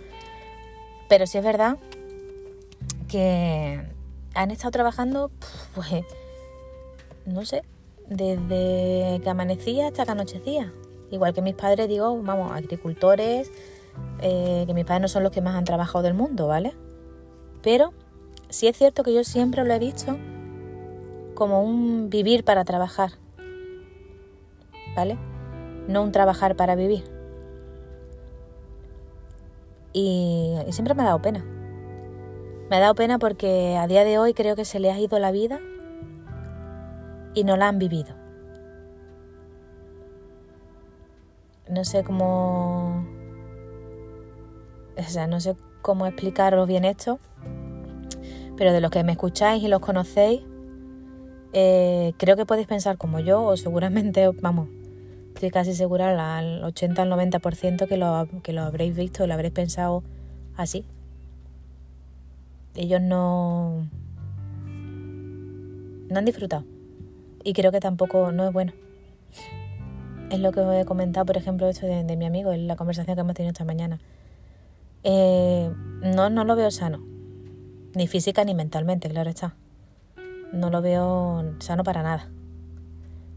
Pero 1.09 1.27
sí 1.27 1.39
es 1.39 1.45
verdad 1.45 1.79
que 3.09 3.81
han 4.35 4.51
estado 4.51 4.73
trabajando, 4.73 5.31
pues, 5.75 6.05
no 7.25 7.47
sé, 7.47 7.63
desde 8.11 9.23
que 9.23 9.31
amanecía 9.31 9.87
hasta 9.87 10.05
que 10.05 10.11
anochecía. 10.11 10.71
Igual 11.11 11.33
que 11.33 11.41
mis 11.41 11.55
padres, 11.55 11.89
digo, 11.89 12.21
vamos, 12.23 12.53
agricultores, 12.53 13.51
eh, 14.21 14.65
que 14.67 14.75
mis 14.75 14.85
padres 14.85 15.03
no 15.03 15.09
son 15.09 15.23
los 15.23 15.33
que 15.33 15.41
más 15.41 15.55
han 15.55 15.65
trabajado 15.65 16.03
del 16.03 16.15
mundo, 16.15 16.47
¿vale? 16.47 16.75
Pero 17.63 17.93
sí 18.49 18.67
es 18.67 18.77
cierto 18.77 19.03
que 19.03 19.13
yo 19.13 19.25
siempre 19.25 19.65
lo 19.65 19.73
he 19.73 19.79
visto 19.79 20.17
como 21.35 21.63
un 21.63 22.11
vivir 22.11 22.45
para 22.45 22.65
trabajar, 22.65 23.13
¿vale? 24.97 25.19
No 25.89 26.03
un 26.03 26.13
trabajar 26.13 26.57
para 26.57 26.75
vivir. 26.75 27.05
Y, 29.93 30.57
y 30.67 30.73
siempre 30.73 30.95
me 30.95 31.03
ha 31.03 31.07
dado 31.07 31.23
pena. 31.23 31.45
Me 32.71 32.77
ha 32.77 32.81
dado 32.81 32.95
pena 32.95 33.19
porque 33.19 33.77
a 33.77 33.87
día 33.87 34.05
de 34.05 34.19
hoy 34.19 34.35
creo 34.35 34.57
que 34.57 34.65
se 34.65 34.81
le 34.81 34.91
ha 34.91 34.99
ido 34.99 35.19
la 35.19 35.31
vida 35.31 35.61
y 37.35 37.45
no 37.45 37.57
la 37.57 37.69
han 37.69 37.79
vivido. 37.79 38.15
No 41.69 41.85
sé 41.85 42.05
cómo 42.05 43.05
o 44.97 45.03
sea, 45.03 45.27
no 45.27 45.41
sé 45.41 45.57
cómo 45.83 46.07
explicaros 46.07 46.67
bien 46.67 46.85
esto, 46.85 47.19
pero 48.57 48.73
de 48.73 48.81
los 48.81 48.91
que 48.91 49.05
me 49.05 49.13
escucháis 49.13 49.63
y 49.63 49.69
los 49.69 49.81
conocéis, 49.81 50.43
eh, 51.53 52.13
creo 52.17 52.37
que 52.37 52.47
podéis 52.47 52.67
pensar 52.67 52.97
como 52.97 53.21
yo, 53.21 53.43
o 53.45 53.57
seguramente, 53.57 54.29
vamos, 54.41 54.69
estoy 55.35 55.51
casi 55.51 55.75
segura 55.75 56.39
al 56.39 56.65
80 56.65 57.03
al 57.03 57.11
90% 57.11 57.89
que 57.89 57.97
lo, 57.97 58.29
que 58.43 58.53
lo 58.53 58.63
habréis 58.63 58.97
visto, 58.97 59.27
lo 59.27 59.35
habréis 59.35 59.53
pensado 59.53 60.03
así. 60.57 60.85
Ellos 62.77 63.01
no, 63.01 63.89
no 66.09 66.19
han 66.19 66.25
disfrutado. 66.25 66.65
Y 67.45 67.53
creo 67.53 67.71
que 67.71 67.81
tampoco 67.81 68.33
no 68.33 68.47
es 68.47 68.53
bueno. 68.53 68.73
Es 70.31 70.41
lo 70.41 70.51
que 70.51 70.61
os 70.61 70.75
he 70.75 70.85
comentado, 70.85 71.27
por 71.27 71.37
ejemplo, 71.37 71.69
esto 71.69 71.87
de, 71.87 72.03
de 72.03 72.17
mi 72.17 72.25
amigo, 72.25 72.53
en 72.53 72.67
la 72.67 72.75
conversación 72.75 73.15
que 73.15 73.21
hemos 73.21 73.35
tenido 73.35 73.53
esta 73.53 73.65
mañana. 73.65 74.01
Eh, 75.07 75.71
no, 76.01 76.31
no 76.31 76.45
lo 76.45 76.57
veo 76.57 76.71
sano, 76.71 77.05
ni 77.95 78.07
física 78.07 78.43
ni 78.45 78.55
mentalmente, 78.55 79.11
claro 79.11 79.29
está. 79.29 79.55
No 80.53 80.71
lo 80.71 80.81
veo 80.81 81.55
sano 81.59 81.85
para 81.85 82.03
nada. 82.03 82.31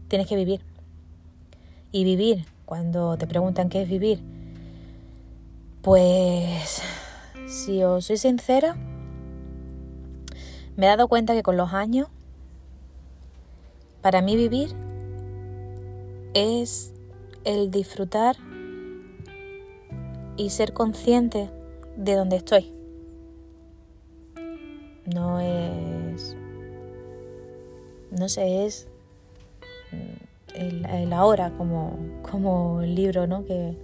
Tienes 0.08 0.26
que 0.26 0.36
vivir. 0.36 0.62
Y 1.92 2.04
vivir, 2.04 2.46
cuando 2.64 3.18
te 3.18 3.26
preguntan 3.26 3.68
qué 3.68 3.82
es 3.82 3.88
vivir, 3.88 4.20
pues 5.82 6.82
si 7.46 7.82
os 7.82 8.06
soy 8.06 8.16
sincera, 8.16 8.76
me 10.76 10.86
he 10.86 10.88
dado 10.88 11.08
cuenta 11.08 11.34
que 11.34 11.42
con 11.42 11.58
los 11.58 11.74
años, 11.74 12.08
para 14.00 14.22
mí 14.22 14.36
vivir 14.36 14.74
es 16.32 16.94
el 17.44 17.70
disfrutar 17.70 18.36
y 20.36 20.50
ser 20.50 20.72
consciente 20.72 21.50
de 21.98 22.14
donde 22.14 22.36
estoy. 22.36 22.72
No 25.04 25.40
es... 25.40 26.36
No 28.10 28.28
sé, 28.28 28.64
es 28.64 28.88
el, 30.54 31.12
ahora 31.12 31.50
como, 31.56 31.98
como 32.22 32.80
el 32.82 32.94
libro 32.94 33.26
¿no? 33.26 33.44
que, 33.44 33.76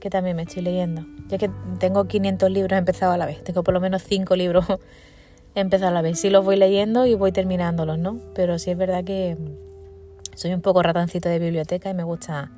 que 0.00 0.10
también 0.10 0.36
me 0.36 0.42
estoy 0.42 0.62
leyendo. 0.62 1.06
Ya 1.28 1.38
que 1.38 1.50
tengo 1.78 2.06
500 2.06 2.50
libros 2.50 2.76
empezados 2.76 3.14
a 3.14 3.18
la 3.18 3.26
vez, 3.26 3.44
tengo 3.44 3.62
por 3.62 3.74
lo 3.74 3.80
menos 3.80 4.02
5 4.02 4.34
libros 4.34 4.64
empezados 5.54 5.92
a 5.92 5.94
la 5.94 6.02
vez. 6.02 6.18
Sí 6.18 6.30
los 6.30 6.44
voy 6.44 6.56
leyendo 6.56 7.06
y 7.06 7.14
voy 7.14 7.30
terminándolos, 7.30 7.98
¿no? 7.98 8.18
Pero 8.34 8.58
sí 8.58 8.70
es 8.70 8.76
verdad 8.76 9.04
que 9.04 9.36
soy 10.34 10.52
un 10.52 10.62
poco 10.62 10.82
ratoncito 10.82 11.28
de 11.28 11.38
biblioteca 11.38 11.90
y 11.90 11.94
me 11.94 12.04
gusta 12.04 12.50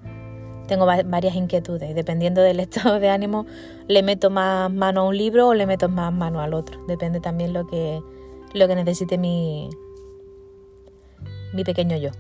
tengo 0.67 0.87
varias 0.87 1.35
inquietudes. 1.35 1.95
Dependiendo 1.95 2.41
del 2.41 2.61
estado 2.61 2.99
de 2.99 3.09
ánimo, 3.09 3.47
le 3.89 4.03
meto 4.03 4.31
más 4.31 4.73
mano 4.73 5.03
a 5.03 5.05
un 5.05 5.17
libro 5.17 5.49
o 5.49 5.55
le 5.55 5.67
meto 5.67 5.89
más 5.89 6.13
mano 6.13 6.41
al 6.41 6.55
otro. 6.55 6.85
Depende 6.87 7.21
también 7.21 7.53
lo 7.53 7.67
que, 7.67 8.01
lo 8.55 8.69
que 8.69 8.75
necesite 8.75 9.19
mi, 9.19 9.71
mi 11.53 11.65
pequeño 11.65 11.97
yo. 11.97 12.11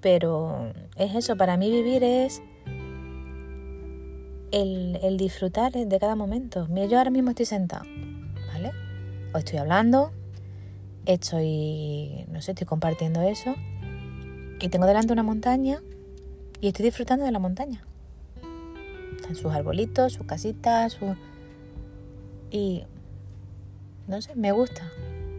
Pero 0.00 0.72
es 0.96 1.14
eso, 1.14 1.36
para 1.36 1.56
mí 1.56 1.70
vivir 1.70 2.04
es 2.04 2.40
el, 4.52 4.98
el 5.02 5.16
disfrutar 5.16 5.72
de 5.72 5.98
cada 5.98 6.14
momento. 6.14 6.66
Mira, 6.68 6.86
yo 6.86 6.98
ahora 6.98 7.10
mismo 7.10 7.30
estoy 7.30 7.46
sentado, 7.46 7.84
¿vale? 8.52 8.70
O 9.34 9.38
estoy 9.38 9.58
hablando, 9.58 10.12
estoy, 11.04 12.26
no 12.30 12.40
sé, 12.40 12.52
estoy 12.52 12.66
compartiendo 12.66 13.22
eso. 13.22 13.56
Y 14.60 14.68
tengo 14.68 14.86
delante 14.86 15.12
una 15.12 15.22
montaña 15.22 15.80
y 16.60 16.68
estoy 16.68 16.84
disfrutando 16.84 17.24
de 17.24 17.32
la 17.32 17.38
montaña. 17.38 17.84
Están 19.16 19.36
sus 19.36 19.52
arbolitos, 19.52 20.12
sus 20.12 20.26
casitas, 20.26 20.92
su... 20.94 21.14
y 22.50 22.84
no 24.06 24.20
sé, 24.22 24.34
me 24.34 24.52
gusta. 24.52 24.90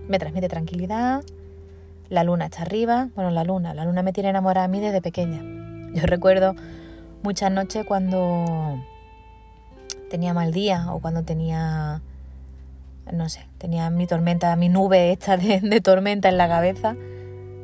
Me 0.07 0.19
transmite 0.19 0.47
tranquilidad. 0.47 1.23
La 2.09 2.23
luna 2.23 2.45
está 2.45 2.61
arriba. 2.61 3.09
Bueno, 3.15 3.31
la 3.31 3.43
luna, 3.43 3.73
la 3.73 3.85
luna 3.85 4.03
me 4.03 4.13
tiene 4.13 4.29
enamorada 4.29 4.65
a 4.65 4.69
mí 4.69 4.79
desde 4.79 5.01
pequeña. 5.01 5.41
Yo 5.93 6.05
recuerdo 6.05 6.55
muchas 7.23 7.51
noches 7.51 7.85
cuando 7.85 8.79
tenía 10.09 10.33
mal 10.33 10.51
día 10.51 10.91
o 10.93 10.99
cuando 10.99 11.23
tenía, 11.23 12.01
no 13.11 13.29
sé, 13.29 13.45
tenía 13.57 13.89
mi 13.89 14.07
tormenta, 14.07 14.55
mi 14.55 14.69
nube 14.69 15.11
esta 15.11 15.37
de 15.37 15.81
tormenta 15.81 16.29
en 16.29 16.37
la 16.37 16.47
cabeza, 16.47 16.95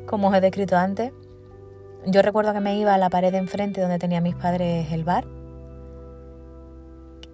como 0.06 0.28
os 0.28 0.34
he 0.34 0.40
descrito 0.40 0.76
antes 0.76 1.12
yo 2.06 2.22
recuerdo 2.22 2.52
que 2.52 2.60
me 2.60 2.78
iba 2.78 2.94
a 2.94 2.98
la 2.98 3.10
pared 3.10 3.32
de 3.32 3.38
enfrente 3.38 3.80
donde 3.80 3.98
tenía 3.98 4.20
mis 4.20 4.36
padres 4.36 4.92
el 4.92 5.02
bar 5.02 5.26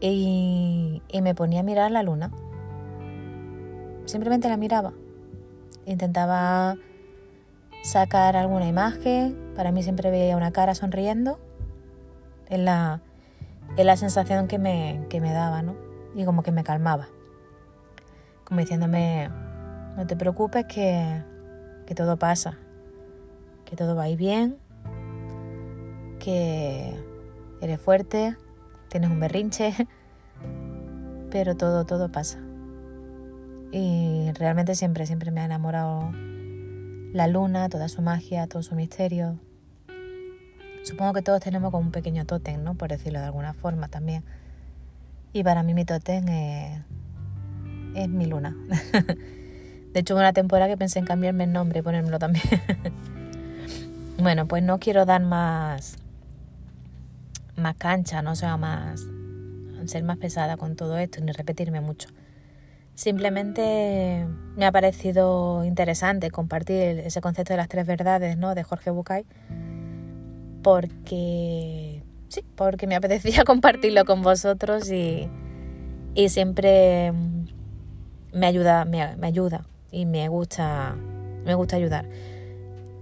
y, 0.01 1.03
me 1.23 1.35
ponía 1.35 1.61
a 1.61 1.63
mirar 1.63 1.91
la 1.91 2.03
luna. 2.03 2.33
simplemente 4.07 4.49
la 4.49 4.57
miraba. 4.57 4.93
Intentaba 5.87 6.77
sacar 7.83 8.37
alguna 8.37 8.67
imagen, 8.67 9.37
para 9.55 9.73
mí 9.73 9.83
siempre 9.83 10.11
veía 10.11 10.37
una 10.37 10.53
cara 10.53 10.75
sonriendo, 10.75 11.39
es 12.49 12.59
la, 12.59 13.01
es 13.77 13.85
la 13.85 13.97
sensación 13.97 14.49
que 14.49 14.59
me, 14.59 15.05
que 15.09 15.21
me 15.21 15.33
daba, 15.33 15.63
¿no? 15.63 15.77
Y 16.15 16.25
como 16.25 16.43
que 16.43 16.53
me 16.53 16.65
calmaba, 16.65 17.09
como 18.45 18.61
diciéndome, 18.61 19.29
no 19.97 20.07
te 20.07 20.17
preocupes 20.17 20.65
que, 20.67 21.23
que 21.87 21.95
todo 21.95 22.17
pasa, 22.17 22.59
que 23.65 23.77
todo 23.77 23.97
va 23.97 24.05
a 24.05 24.09
ir 24.09 24.19
bien, 24.19 24.59
que 26.23 26.95
eres 27.61 27.81
fuerte, 27.81 28.37
tienes 28.89 29.11
un 29.11 29.19
berrinche, 29.19 29.75
pero 31.31 31.57
todo, 31.57 31.85
todo 31.85 32.11
pasa. 32.13 32.39
Y 33.73 34.31
realmente 34.35 34.77
siempre, 34.77 35.07
siempre 35.07 35.33
me 35.33 35.41
ha 35.41 35.47
enamorado 35.47 36.13
la 37.13 37.27
luna, 37.27 37.69
toda 37.69 37.89
su 37.89 38.03
magia, 38.03 38.47
todo 38.47 38.63
su 38.63 38.77
misterio. 38.77 39.39
Supongo 40.85 41.13
que 41.13 41.23
todos 41.23 41.41
tenemos 41.41 41.73
como 41.73 41.87
un 41.87 41.93
pequeño 41.93 42.25
tótem, 42.25 42.63
¿no? 42.63 42.75
Por 42.75 42.91
decirlo 42.91 43.19
de 43.19 43.27
alguna 43.27 43.53
forma 43.53 43.89
también. 43.89 44.23
Y 45.33 45.43
para 45.43 45.63
mí 45.63 45.75
mi 45.75 45.85
tótem 45.85 46.29
es, 46.29 46.81
es 47.95 48.09
mi 48.09 48.27
luna. 48.27 48.57
de 49.93 50.01
hecho, 50.01 50.15
hubo 50.15 50.21
una 50.21 50.33
temporada 50.33 50.71
que 50.71 50.77
pensé 50.77 51.01
en 51.01 51.07
cambiarme 51.07 51.45
el 51.45 51.53
nombre 51.53 51.81
y 51.81 51.83
ponérmelo 51.83 52.19
también. 52.19 52.45
bueno, 54.19 54.47
pues 54.47 54.63
no 54.63 54.79
quiero 54.79 55.05
dar 55.07 55.23
más, 55.23 55.97
más 57.57 57.77
cancha, 57.77 58.23
no 58.23 58.37
sea 58.37 58.57
más 58.57 59.07
ser 59.87 60.05
más 60.05 60.17
pesada 60.17 60.57
con 60.57 60.77
todo 60.77 60.97
esto 60.99 61.21
ni 61.21 61.33
repetirme 61.33 61.81
mucho. 61.81 62.09
Simplemente 62.95 64.27
me 64.55 64.67
ha 64.67 64.73
parecido 64.73 65.65
interesante 65.65 66.31
compartir 66.31 67.01
ese 67.01 67.21
concepto 67.21 67.55
de 67.55 67.57
las 67.57 67.69
tres 67.69 67.87
verdades 67.87 68.37
¿no? 68.37 68.55
de 68.55 68.63
Jorge 68.63 68.91
Bucay 68.91 69.25
porque 70.63 72.03
sí, 72.29 72.45
porque 72.55 72.87
me 72.87 72.95
apetecía 72.95 73.45
compartirlo 73.47 74.05
con 74.05 74.23
vosotros 74.23 74.91
y, 74.91 75.29
y 76.15 76.29
siempre 76.29 77.13
me 78.33 78.47
ayuda, 78.47 78.85
me, 78.85 79.17
me, 79.17 79.27
ayuda 79.27 79.67
y 79.91 80.07
me 80.07 80.29
gusta, 80.29 80.97
me 81.45 81.55
gusta 81.55 81.77
ayudar. 81.77 82.09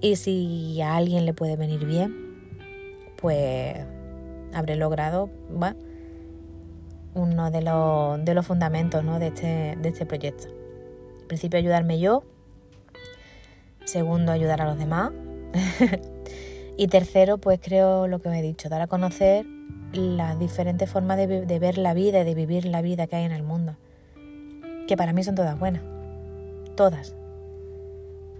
Y 0.01 0.17
si 0.17 0.81
a 0.81 0.97
alguien 0.97 1.27
le 1.27 1.35
puede 1.35 1.57
venir 1.57 1.85
bien, 1.85 2.15
pues 3.17 3.77
habré 4.53 4.77
logrado, 4.77 5.31
uno 7.15 7.51
de 7.51 7.63
los, 7.63 8.25
de 8.25 8.35
los 8.35 8.47
fundamentos 8.47 9.05
¿no? 9.05 9.19
de, 9.19 9.29
este, 9.29 9.77
de 9.81 9.89
este 9.89 10.07
proyecto. 10.07 10.49
En 11.23 11.29
principio, 11.29 11.59
ayudarme 11.59 11.99
yo. 11.99 12.25
Segundo, 13.85 14.33
ayudar 14.33 14.63
a 14.63 14.67
los 14.67 14.79
demás. 14.79 15.13
y 16.77 16.87
tercero, 16.89 17.39
pues 17.39 17.61
creo 17.63 18.07
lo 18.07 18.21
que 18.21 18.29
os 18.29 18.35
he 18.35 18.43
dicho, 18.43 18.69
dar 18.69 18.83
a 18.83 18.87
conocer 18.87 19.47
las 19.93 20.39
diferentes 20.39 20.89
formas 20.89 21.17
de, 21.17 21.27
de 21.45 21.59
ver 21.59 21.79
la 21.79 21.95
vida 21.95 22.21
y 22.21 22.25
de 22.25 22.35
vivir 22.35 22.65
la 22.65 22.83
vida 22.83 23.07
que 23.07 23.17
hay 23.17 23.25
en 23.25 23.33
el 23.33 23.43
mundo. 23.43 23.77
Que 24.87 24.97
para 24.97 25.13
mí 25.13 25.25
son 25.25 25.35
todas 25.35 25.59
buenas. 25.59 25.83
Todas. 26.77 27.15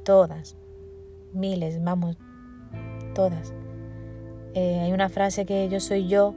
Todas. 0.05 0.57
Miles, 1.33 1.83
vamos. 1.83 2.17
Todas. 3.15 3.53
Eh, 4.55 4.81
hay 4.81 4.93
una 4.93 5.09
frase 5.09 5.47
que 5.47 5.69
yo 5.69 5.81
soy 5.81 6.09
yo 6.09 6.35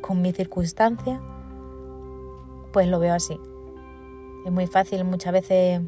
con 0.00 0.20
mi 0.20 0.32
circunstancia, 0.32 1.20
pues 2.72 2.88
lo 2.88 2.98
veo 2.98 3.14
así. 3.14 3.38
Es 4.44 4.52
muy 4.52 4.66
fácil 4.66 5.04
muchas 5.04 5.32
veces 5.32 5.80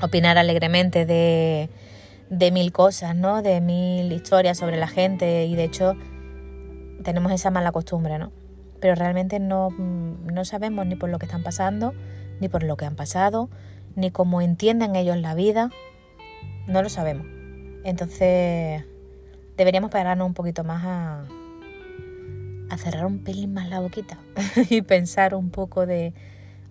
opinar 0.00 0.38
alegremente 0.38 1.06
de, 1.06 1.68
de 2.30 2.50
mil 2.52 2.72
cosas, 2.72 3.16
¿no? 3.16 3.42
De 3.42 3.60
mil 3.60 4.12
historias 4.12 4.58
sobre 4.58 4.76
la 4.76 4.86
gente 4.86 5.44
y 5.46 5.56
de 5.56 5.64
hecho 5.64 5.94
tenemos 7.02 7.32
esa 7.32 7.50
mala 7.50 7.72
costumbre, 7.72 8.18
¿no? 8.18 8.32
Pero 8.80 8.94
realmente 8.94 9.40
no, 9.40 9.70
no 9.70 10.44
sabemos 10.44 10.86
ni 10.86 10.94
por 10.94 11.10
lo 11.10 11.18
que 11.18 11.26
están 11.26 11.42
pasando, 11.42 11.94
ni 12.40 12.48
por 12.48 12.62
lo 12.62 12.76
que 12.76 12.84
han 12.84 12.96
pasado, 12.96 13.50
ni 13.96 14.10
cómo 14.10 14.40
entienden 14.40 14.94
ellos 14.96 15.16
la 15.16 15.34
vida. 15.34 15.70
No 16.66 16.82
lo 16.82 16.88
sabemos. 16.88 17.26
Entonces 17.84 18.84
deberíamos 19.56 19.90
pararnos 19.90 20.26
un 20.26 20.34
poquito 20.34 20.64
más 20.64 20.82
a, 20.84 21.24
cerrar 22.76 23.06
un 23.06 23.20
pelín 23.20 23.54
más 23.54 23.68
la 23.68 23.78
boquita 23.78 24.18
y 24.68 24.82
pensar 24.82 25.36
un 25.36 25.50
poco 25.50 25.86
de, 25.86 26.12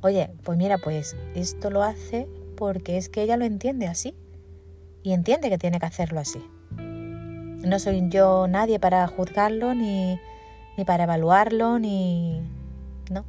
oye, 0.02 0.30
pues 0.44 0.58
mira, 0.58 0.78
pues 0.78 1.16
esto 1.34 1.70
lo 1.70 1.82
hace 1.82 2.28
porque 2.58 2.98
es 2.98 3.08
que 3.08 3.22
ella 3.22 3.38
lo 3.38 3.46
entiende 3.46 3.88
así 3.88 4.14
y 5.02 5.14
entiende 5.14 5.50
que 5.50 5.58
tiene 5.58 5.80
que 5.80 5.86
hacerlo 5.86 6.20
así. 6.20 6.44
No 6.72 7.80
soy 7.80 8.10
yo 8.10 8.48
nadie 8.50 8.80
para 8.80 9.08
juzgarlo 9.08 9.74
ni, 9.74 10.20
ni 10.78 10.84
para 10.84 11.06
evaluarlo 11.06 11.80
ni... 11.80 12.42
No. 13.10 13.24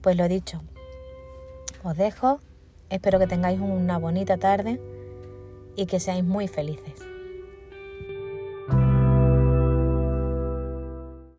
Pues 0.00 0.16
lo 0.16 0.26
dicho. 0.28 0.62
Os 1.84 1.96
dejo. 1.96 2.40
Espero 2.88 3.18
que 3.18 3.26
tengáis 3.26 3.60
una 3.60 3.98
bonita 3.98 4.38
tarde 4.38 4.80
y 5.76 5.84
que 5.84 6.00
seáis 6.00 6.24
muy 6.24 6.48
felices. 6.48 7.07